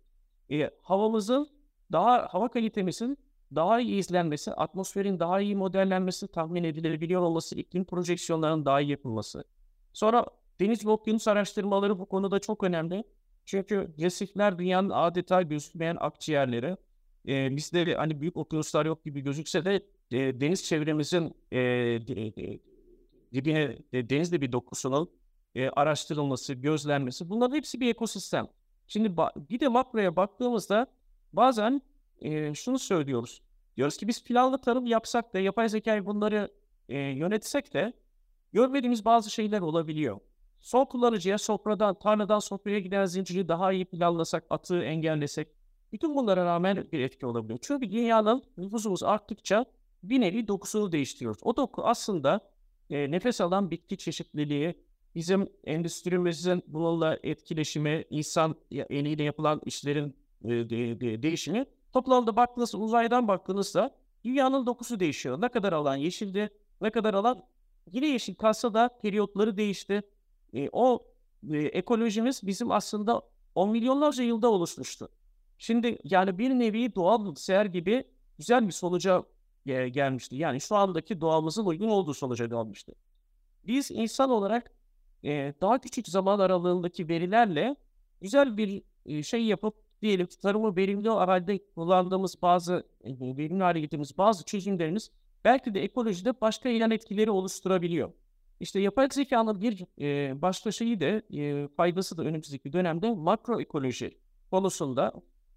e, 0.51 0.71
havamızın 0.83 1.49
daha 1.93 2.29
hava 2.31 2.49
kalitemizin 2.49 3.19
daha 3.55 3.81
iyi 3.81 3.99
izlenmesi, 3.99 4.53
atmosferin 4.53 5.19
daha 5.21 5.41
iyi 5.41 5.57
modellenmesi, 5.57 6.29
tahmin 6.29 6.65
edilebiliyor 6.65 7.23
olması, 7.23 7.57
iklim 7.57 7.85
projeksiyonlarının 7.85 8.65
daha 8.65 8.81
iyi 8.81 8.91
yapılması. 8.91 9.45
Sonra 9.93 10.27
deniz 10.61 10.87
okyanus 10.87 11.29
araştırmaları 11.29 11.99
bu 11.99 12.07
konuda 12.07 12.39
çok 12.39 12.65
önemli. 12.65 13.05
Çünkü 13.45 13.95
resifler 13.99 14.59
dünyanın 14.59 14.91
adeta 14.91 15.43
gözükmeyen 15.43 15.97
akciğerleri. 16.01 16.77
E, 17.29 17.57
bizde 17.57 17.95
hani 17.95 18.21
büyük 18.21 18.37
okyanuslar 18.37 18.87
yok 18.87 19.05
gibi 19.05 19.21
gözükse 19.21 19.65
de 19.65 19.83
e, 20.11 20.41
deniz 20.41 20.65
çevremizin 20.65 21.35
e, 21.53 21.59
dibine, 23.33 23.79
e, 23.93 24.11
denizde 24.11 24.41
bir 24.41 24.53
dokusunun 24.53 25.11
e, 25.55 25.69
araştırılması, 25.69 26.55
gözlenmesi 26.55 27.31
bunların 27.31 27.57
hepsi 27.57 27.81
bir 27.81 27.91
ekosistem. 27.91 28.49
Şimdi 28.87 29.17
bir 29.37 29.61
de 29.61 29.69
makroya 29.69 30.17
baktığımızda 30.17 30.87
bazen 31.33 31.83
e, 32.21 32.55
şunu 32.55 32.79
söylüyoruz. 32.79 33.43
Diyoruz 33.77 33.97
ki 33.97 34.09
biz 34.09 34.25
planlı 34.25 34.61
tarım 34.61 34.87
yapsak 34.87 35.35
da 35.35 35.39
yapay 35.39 35.69
zekayı 35.69 36.07
bunları 36.07 36.53
e, 36.89 36.99
yönetsek 36.99 37.75
de 37.75 37.93
görmediğimiz 38.53 39.05
bazı 39.05 39.31
şeyler 39.31 39.61
olabiliyor. 39.61 40.21
Son 40.61 40.85
kullanıcıya 40.85 41.39
sofradan, 41.39 41.95
tarladan 41.99 42.39
sofraya 42.39 42.79
giden 42.79 43.05
zinciri 43.05 43.49
daha 43.49 43.73
iyi 43.73 43.85
planlasak, 43.85 44.45
atığı 44.51 44.83
engellesek, 44.83 45.49
bütün 45.93 46.17
bunlara 46.17 46.45
rağmen 46.45 46.89
bir 46.93 47.01
etki 47.01 47.27
olabiliyor. 47.27 47.59
Çünkü 47.63 47.93
dünyanın 47.93 48.43
nüfusumuz 48.57 49.03
arttıkça 49.03 49.65
bir 50.03 50.21
nevi 50.21 50.49
dokusunu 50.49 50.93
değiştiriyoruz. 50.93 51.41
O 51.43 51.57
doku 51.57 51.83
aslında 51.85 52.41
e, 52.91 53.11
nefes 53.11 53.41
alan 53.41 53.71
bitki 53.71 53.97
çeşitliliği, 53.97 54.75
bizim 55.15 55.49
endüstrimizin 55.65 56.63
bununla 56.67 57.19
etkileşimi, 57.23 58.05
insan 58.11 58.57
eliyle 58.71 59.23
yapılan 59.23 59.61
işlerin 59.65 60.17
e, 60.45 60.49
de, 60.49 61.01
de, 61.01 61.23
değişimi. 61.23 61.67
Toplamda 61.93 62.37
baktığınızda, 62.37 62.79
uzaydan 62.79 63.29
baktığınızda 63.29 63.95
dünyanın 64.25 64.67
dokusu 64.67 65.01
değişiyor. 65.01 65.41
Ne 65.41 65.49
kadar 65.49 65.73
alan 65.73 65.97
yeşildi, 65.97 66.51
ne 66.81 66.91
kadar 66.91 67.15
alan 67.15 67.45
yine 67.93 68.07
yeşil 68.07 68.35
kalsa 68.35 68.75
da 68.75 68.99
periyotları 69.03 69.57
değişti. 69.57 70.03
E, 70.55 70.69
o 70.73 71.07
e, 71.51 71.59
ekolojimiz 71.59 72.47
bizim 72.47 72.71
aslında 72.71 73.23
on 73.55 73.71
milyonlarca 73.71 74.25
yılda 74.25 74.51
oluşmuştu. 74.51 75.09
Şimdi 75.59 75.99
yani 76.05 76.39
bir 76.39 76.51
nevi 76.51 76.95
doğal 76.95 77.27
bilgisayar 77.27 77.67
gibi 77.67 78.05
güzel 78.39 78.67
bir 78.67 78.73
sonuca 78.73 79.23
e, 79.67 79.89
gelmişti. 79.89 80.37
Yani 80.37 80.61
şu 80.61 80.77
andaki 80.77 81.21
doğamızın 81.21 81.67
uygun 81.67 81.89
olduğu 81.89 82.15
sonuca 82.15 82.47
gelmişti. 82.47 82.95
Biz 83.67 83.91
insan 83.91 84.31
olarak 84.31 84.71
e, 85.25 85.55
daha 85.61 85.79
küçük 85.79 86.09
zaman 86.09 86.39
aralığındaki 86.39 87.09
verilerle 87.09 87.77
güzel 88.21 88.57
bir 88.57 88.83
e, 89.07 89.23
şey 89.23 89.45
yapıp 89.45 89.75
diyelim 90.03 90.27
tarımı 90.43 90.77
verimli 90.77 91.09
halde 91.09 91.61
kullandığımız 91.75 92.43
bazı 92.43 92.87
verimli 93.05 93.63
hale 93.63 93.81
getirdiğimiz 93.81 94.19
bazı 94.19 94.45
çözümlerimiz 94.45 95.11
belki 95.45 95.75
de 95.75 95.83
ekolojide 95.83 96.41
başka 96.41 96.69
yan 96.69 96.91
etkileri 96.91 97.31
oluşturabiliyor. 97.31 98.13
İşte 98.61 98.81
yapay 98.81 99.09
zekanın 99.13 99.61
bir 99.61 99.85
e, 100.01 100.43
başka 100.43 100.73
şeyi 100.73 101.01
de 101.01 101.23
e, 101.35 101.69
faydası 101.69 102.19
da 102.19 102.23
önümüzdeki 102.23 102.73
dönemde 102.73 103.11
makro 103.11 103.61
ekoloji 103.61 104.19
konusunda 104.51 105.13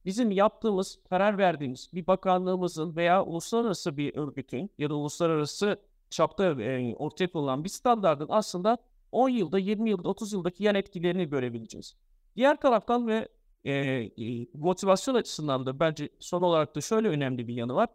bizim 0.05 0.31
yaptığımız, 0.31 0.99
karar 1.09 1.37
verdiğimiz 1.37 1.89
bir 1.93 2.07
bakanlığımızın 2.07 2.95
veya 2.95 3.25
uluslararası 3.25 3.97
bir 3.97 4.15
örgütün 4.15 4.71
ya 4.77 4.89
da 4.89 4.95
uluslararası 4.95 5.81
çapta 6.09 6.61
e, 6.61 6.95
ortaya 6.95 7.27
konulan 7.31 7.63
bir 7.63 7.69
standartın 7.69 8.27
aslında 8.29 8.77
10 9.11 9.29
yılda, 9.29 9.59
20 9.59 9.89
yılda, 9.89 10.09
30 10.09 10.33
yıldaki 10.33 10.63
yan 10.63 10.75
etkilerini 10.75 11.29
görebileceğiz. 11.29 11.95
Diğer 12.35 12.61
taraftan 12.61 13.07
ve 13.07 13.27
e, 13.65 14.09
motivasyon 14.53 15.15
açısından 15.15 15.65
da 15.65 15.79
bence 15.79 16.09
son 16.19 16.41
olarak 16.41 16.75
da 16.75 16.81
şöyle 16.81 17.07
önemli 17.07 17.47
bir 17.47 17.53
yanı 17.53 17.75
var. 17.75 17.89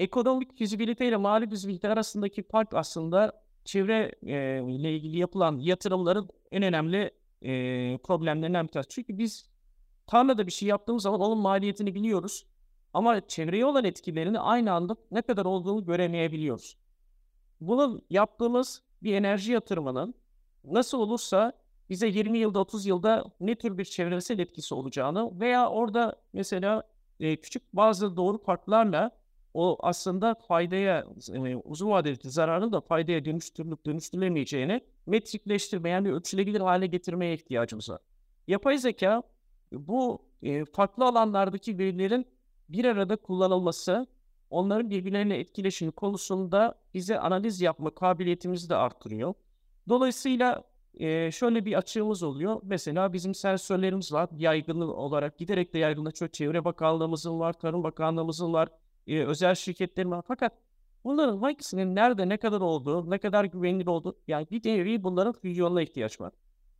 Ekonomik 0.00 0.58
fizibilite 0.58 1.08
ile 1.08 1.16
mali 1.16 1.50
fizibilite 1.50 1.88
arasındaki 1.88 2.42
fark 2.42 2.74
aslında 2.74 3.41
çevre 3.64 4.12
e, 4.22 4.62
ile 4.72 4.96
ilgili 4.96 5.18
yapılan 5.18 5.58
yatırımların 5.58 6.28
en 6.52 6.62
önemli 6.62 7.10
e, 7.42 7.98
problemlerinden 7.98 8.66
bir 8.66 8.72
tanesi. 8.72 8.88
Çünkü 8.88 9.18
biz 9.18 9.50
tarlada 10.06 10.46
bir 10.46 10.52
şey 10.52 10.68
yaptığımız 10.68 11.02
zaman 11.02 11.20
onun 11.20 11.38
maliyetini 11.38 11.94
biliyoruz. 11.94 12.46
Ama 12.94 13.26
çevreye 13.28 13.66
olan 13.66 13.84
etkilerini 13.84 14.38
aynı 14.38 14.72
anda 14.72 14.96
ne 15.10 15.22
kadar 15.22 15.44
olduğunu 15.44 15.84
göremeyebiliyoruz. 15.84 16.76
Bunun 17.60 18.02
yaptığımız 18.10 18.82
bir 19.02 19.14
enerji 19.14 19.52
yatırımının 19.52 20.14
nasıl 20.64 20.98
olursa 20.98 21.52
bize 21.90 22.06
20 22.06 22.38
yılda 22.38 22.58
30 22.58 22.86
yılda 22.86 23.24
ne 23.40 23.54
tür 23.54 23.78
bir 23.78 23.84
çevresel 23.84 24.38
etkisi 24.38 24.74
olacağını 24.74 25.40
veya 25.40 25.70
orada 25.70 26.16
mesela 26.32 26.82
e, 27.20 27.36
küçük 27.36 27.72
bazı 27.72 28.16
doğru 28.16 28.38
farklarla 28.38 29.10
o 29.54 29.78
aslında 29.80 30.34
faydaya 30.34 31.06
e, 31.34 31.56
uzun 31.56 31.90
vadeli 31.90 32.30
zararın 32.30 32.72
da 32.72 32.80
faydaya 32.80 33.24
dönüştürülüp 33.24 33.86
dönüştürülemeyeceğini 33.86 34.80
metrikleştirmeyen 35.06 36.04
bir 36.04 36.10
ölçülebilir 36.10 36.60
hale 36.60 36.86
getirmeye 36.86 37.34
ihtiyacımız 37.34 37.90
var. 37.90 38.00
Yapay 38.48 38.78
zeka 38.78 39.22
bu 39.72 40.22
e, 40.42 40.64
farklı 40.64 41.04
alanlardaki 41.04 41.78
verilerin 41.78 42.26
bir 42.68 42.84
arada 42.84 43.16
kullanılması, 43.16 44.06
onların 44.50 44.90
birbirlerine 44.90 45.36
etkileşimi 45.36 45.92
konusunda 45.92 46.74
bize 46.94 47.18
analiz 47.18 47.60
yapma 47.60 47.90
kabiliyetimizi 47.90 48.68
de 48.68 48.76
arttırıyor. 48.76 49.34
Dolayısıyla 49.88 50.64
e, 50.94 51.30
şöyle 51.30 51.64
bir 51.64 51.74
açığımız 51.74 52.22
oluyor. 52.22 52.60
Mesela 52.62 53.12
bizim 53.12 53.34
sensörlerimiz 53.34 54.12
var. 54.12 54.28
Yaygın 54.36 54.80
olarak 54.80 55.38
giderek 55.38 55.74
de 55.74 55.78
yaygınlaşıyor. 55.78 56.30
Çevre 56.30 56.64
Bakanlığımızın 56.64 57.40
var, 57.40 57.52
Tarım 57.52 57.84
Bakanlığımızın 57.84 58.52
var, 58.52 58.68
e, 59.06 59.24
özel 59.24 59.54
şirketlerin 59.54 60.10
var. 60.10 60.22
Fakat 60.28 60.52
bunların 61.04 61.38
hangisinin 61.38 61.94
nerede 61.94 62.28
ne 62.28 62.36
kadar 62.36 62.60
olduğu, 62.60 63.10
ne 63.10 63.18
kadar 63.18 63.44
güvenilir 63.44 63.86
olduğu, 63.86 64.16
yani 64.28 64.46
bir 64.50 64.68
nevi 64.68 65.02
bunların 65.04 65.32
füzyonuna 65.32 65.82
ihtiyaç 65.82 66.20
var. 66.20 66.32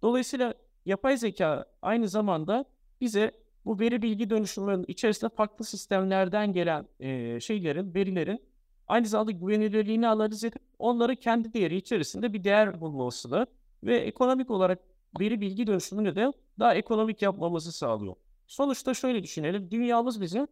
Dolayısıyla 0.02 0.54
yapay 0.86 1.16
zeka 1.16 1.66
aynı 1.82 2.08
zamanda 2.08 2.64
bize 3.00 3.30
bu 3.64 3.80
veri 3.80 4.02
bilgi 4.02 4.30
dönüşümlerinin 4.30 4.84
içerisinde 4.88 5.30
farklı 5.34 5.64
sistemlerden 5.64 6.52
gelen 6.52 6.88
e, 7.00 7.40
şeylerin, 7.40 7.94
verilerin 7.94 8.42
aynı 8.88 9.06
zamanda 9.06 9.30
güvenilirliğini 9.30 10.08
analiz 10.08 10.44
edip 10.44 10.62
onları 10.78 11.16
kendi 11.16 11.52
değeri 11.52 11.76
içerisinde 11.76 12.32
bir 12.32 12.44
değer 12.44 12.80
bulmasını 12.80 13.46
ve 13.84 13.96
ekonomik 13.96 14.50
olarak 14.50 14.78
veri 15.20 15.40
bilgi 15.40 15.66
dönüşümünü 15.66 16.16
de 16.16 16.32
daha 16.58 16.74
ekonomik 16.74 17.22
yapmamızı 17.22 17.72
sağlıyor. 17.72 18.14
Sonuçta 18.46 18.94
şöyle 18.94 19.22
düşünelim. 19.22 19.70
Dünyamız 19.70 20.20
bizim 20.20 20.48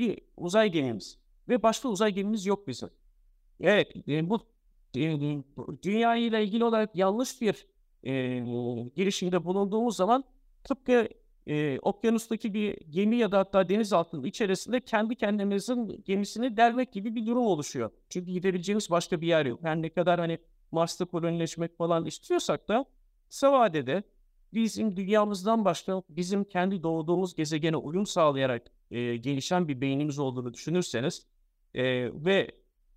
bir 0.00 0.18
uzay 0.36 0.70
gemimiz 0.70 1.18
ve 1.48 1.62
başka 1.62 1.88
uzay 1.88 2.12
gemimiz 2.12 2.46
yok 2.46 2.68
bizim. 2.68 2.90
Evet, 3.60 3.92
e, 4.08 4.30
bu 4.30 4.40
e, 4.96 5.18
dünya 5.82 6.16
ile 6.16 6.44
ilgili 6.44 6.64
olarak 6.64 6.96
yanlış 6.96 7.40
bir 7.40 7.66
e, 8.04 8.38
girişimde 8.96 9.44
bulunduğumuz 9.44 9.96
zaman 9.96 10.24
tıpkı 10.64 11.08
e, 11.46 11.78
okyanustaki 11.78 12.54
bir 12.54 12.78
gemi 12.90 13.16
ya 13.16 13.32
da 13.32 13.38
hatta 13.38 13.68
denizaltının 13.68 14.24
içerisinde 14.24 14.80
kendi 14.80 15.16
kendimizin 15.16 16.02
gemisini 16.06 16.56
delmek 16.56 16.92
gibi 16.92 17.14
bir 17.14 17.26
durum 17.26 17.46
oluşuyor. 17.46 17.90
Çünkü 18.08 18.32
gidebileceğimiz 18.32 18.90
başka 18.90 19.20
bir 19.20 19.26
yer 19.26 19.46
yok. 19.46 19.60
Yani 19.64 19.82
ne 19.82 19.90
kadar 19.90 20.20
hani 20.20 20.38
Mars'ta 20.72 21.04
kolonileşmek 21.04 21.78
falan 21.78 22.06
istiyorsak 22.06 22.68
da 22.68 22.84
kısa 23.28 23.52
vadede 23.52 24.02
bizim 24.54 24.96
dünyamızdan 24.96 25.64
başka 25.64 26.02
bizim 26.08 26.44
kendi 26.44 26.82
doğduğumuz 26.82 27.34
gezegene 27.34 27.76
uyum 27.76 28.06
sağlayarak 28.06 28.62
e, 28.90 29.16
gelişen 29.16 29.68
bir 29.68 29.80
beynimiz 29.80 30.18
olduğunu 30.18 30.54
düşünürseniz 30.54 31.26
e, 31.74 31.84
ve 32.24 32.50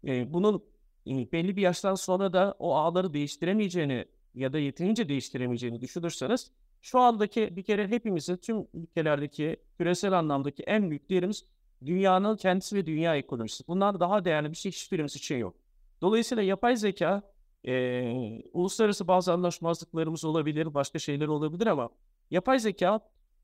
e, 0.08 0.34
bunun 0.34 0.64
e, 1.08 1.32
belli 1.32 1.56
bir 1.56 1.62
yaştan 1.62 1.96
sonra 1.96 2.34
da 2.34 2.56
o 2.60 2.76
ağları 2.76 3.14
değiştiremeyeceğini 3.14 4.06
ya 4.36 4.54
da 4.54 4.60
yeterince 4.60 5.10
değiştiremeyeceğini 5.10 5.82
düşünürseniz 5.82 6.52
şu 6.82 7.00
andaki 7.00 7.56
bir 7.56 7.64
kere 7.64 7.88
hepimizin 7.88 8.38
tüm 8.38 8.68
ülkelerdeki 8.74 9.58
küresel 9.78 10.20
anlamdaki 10.20 10.64
en 10.64 10.90
büyük 10.90 11.10
değerimiz 11.10 11.46
dünyanın 11.86 12.36
kendisi 12.36 12.76
ve 12.76 12.86
dünya 12.86 13.16
ekonomisi. 13.16 13.68
Bunlar 13.68 14.00
daha 14.00 14.26
değerli 14.26 14.52
bir 14.52 14.58
şey 14.58 14.72
hiçbirimiz 14.72 15.16
için 15.16 15.38
yok. 15.38 15.56
Dolayısıyla 16.02 16.44
yapay 16.44 16.76
zeka 16.78 17.22
e, 17.68 18.44
uluslararası 18.54 19.08
bazı 19.08 19.34
anlaşmazlıklarımız 19.34 20.26
olabilir, 20.26 20.74
başka 20.74 21.00
şeyler 21.00 21.28
olabilir 21.28 21.68
ama 21.68 21.90
yapay 22.32 22.60
zeka 22.60 23.00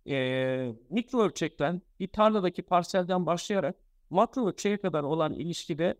e, 0.07 0.75
mikro 0.89 1.21
ölçekten 1.21 1.81
bir 1.99 2.07
tarladaki 2.07 2.61
parselden 2.61 3.25
başlayarak 3.25 3.75
makro 4.09 4.47
ölçeğe 4.47 4.77
kadar 4.77 5.03
olan 5.03 5.33
ilişkide 5.33 5.95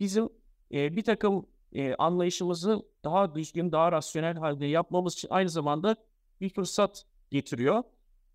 bizim 0.00 0.28
e, 0.72 0.96
bir 0.96 1.02
takım 1.02 1.46
e, 1.72 1.94
anlayışımızı 1.94 2.82
daha 3.04 3.34
düzgün, 3.34 3.72
daha 3.72 3.92
rasyonel 3.92 4.36
halde 4.36 4.66
yapmamız 4.66 5.12
için 5.12 5.28
aynı 5.30 5.48
zamanda 5.48 5.96
bir 6.40 6.48
fırsat 6.48 7.04
getiriyor. 7.30 7.82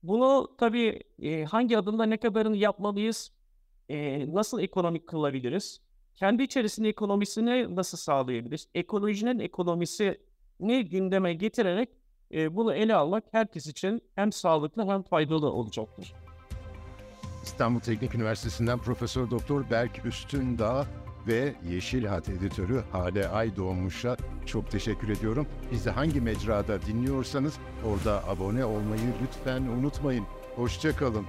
Bunu 0.03 0.55
tabii 0.57 1.03
e, 1.21 1.43
hangi 1.43 1.77
adımda 1.77 2.03
ne 2.05 2.17
kadarını 2.17 2.57
yapmalıyız, 2.57 3.31
e, 3.89 4.25
nasıl 4.33 4.59
ekonomik 4.59 5.07
kılabiliriz, 5.07 5.81
kendi 6.15 6.43
içerisinde 6.43 6.89
ekonomisini 6.89 7.75
nasıl 7.75 7.97
sağlayabiliriz, 7.97 8.67
ekolojinin 8.75 9.39
ekonomisini 9.39 10.89
gündeme 10.89 11.33
getirerek 11.33 11.89
e, 12.33 12.55
bunu 12.55 12.73
ele 12.73 12.95
almak 12.95 13.23
herkes 13.31 13.67
için 13.67 14.01
hem 14.15 14.31
sağlıklı 14.31 14.87
hem 14.87 15.03
faydalı 15.03 15.51
olacaktır. 15.51 16.13
İstanbul 17.43 17.79
Teknik 17.79 18.15
Üniversitesi'nden 18.15 18.79
Profesör 18.79 19.31
Doktor 19.31 19.69
Berk 19.69 20.05
Üstündağ 20.05 20.85
ve 21.27 21.55
Yeşil 21.69 22.05
Hat 22.05 22.29
editörü 22.29 22.83
Hale 22.91 23.27
Aydoğmuş'a 23.27 24.17
çok 24.45 24.71
teşekkür 24.71 25.09
ediyorum. 25.09 25.47
Bizi 25.71 25.89
hangi 25.89 26.21
mecrada 26.21 26.81
dinliyorsanız 26.81 27.53
orada 27.85 28.27
abone 28.27 28.65
olmayı 28.65 29.01
lütfen 29.23 29.61
unutmayın. 29.61 30.25
Hoşçakalın. 30.55 31.25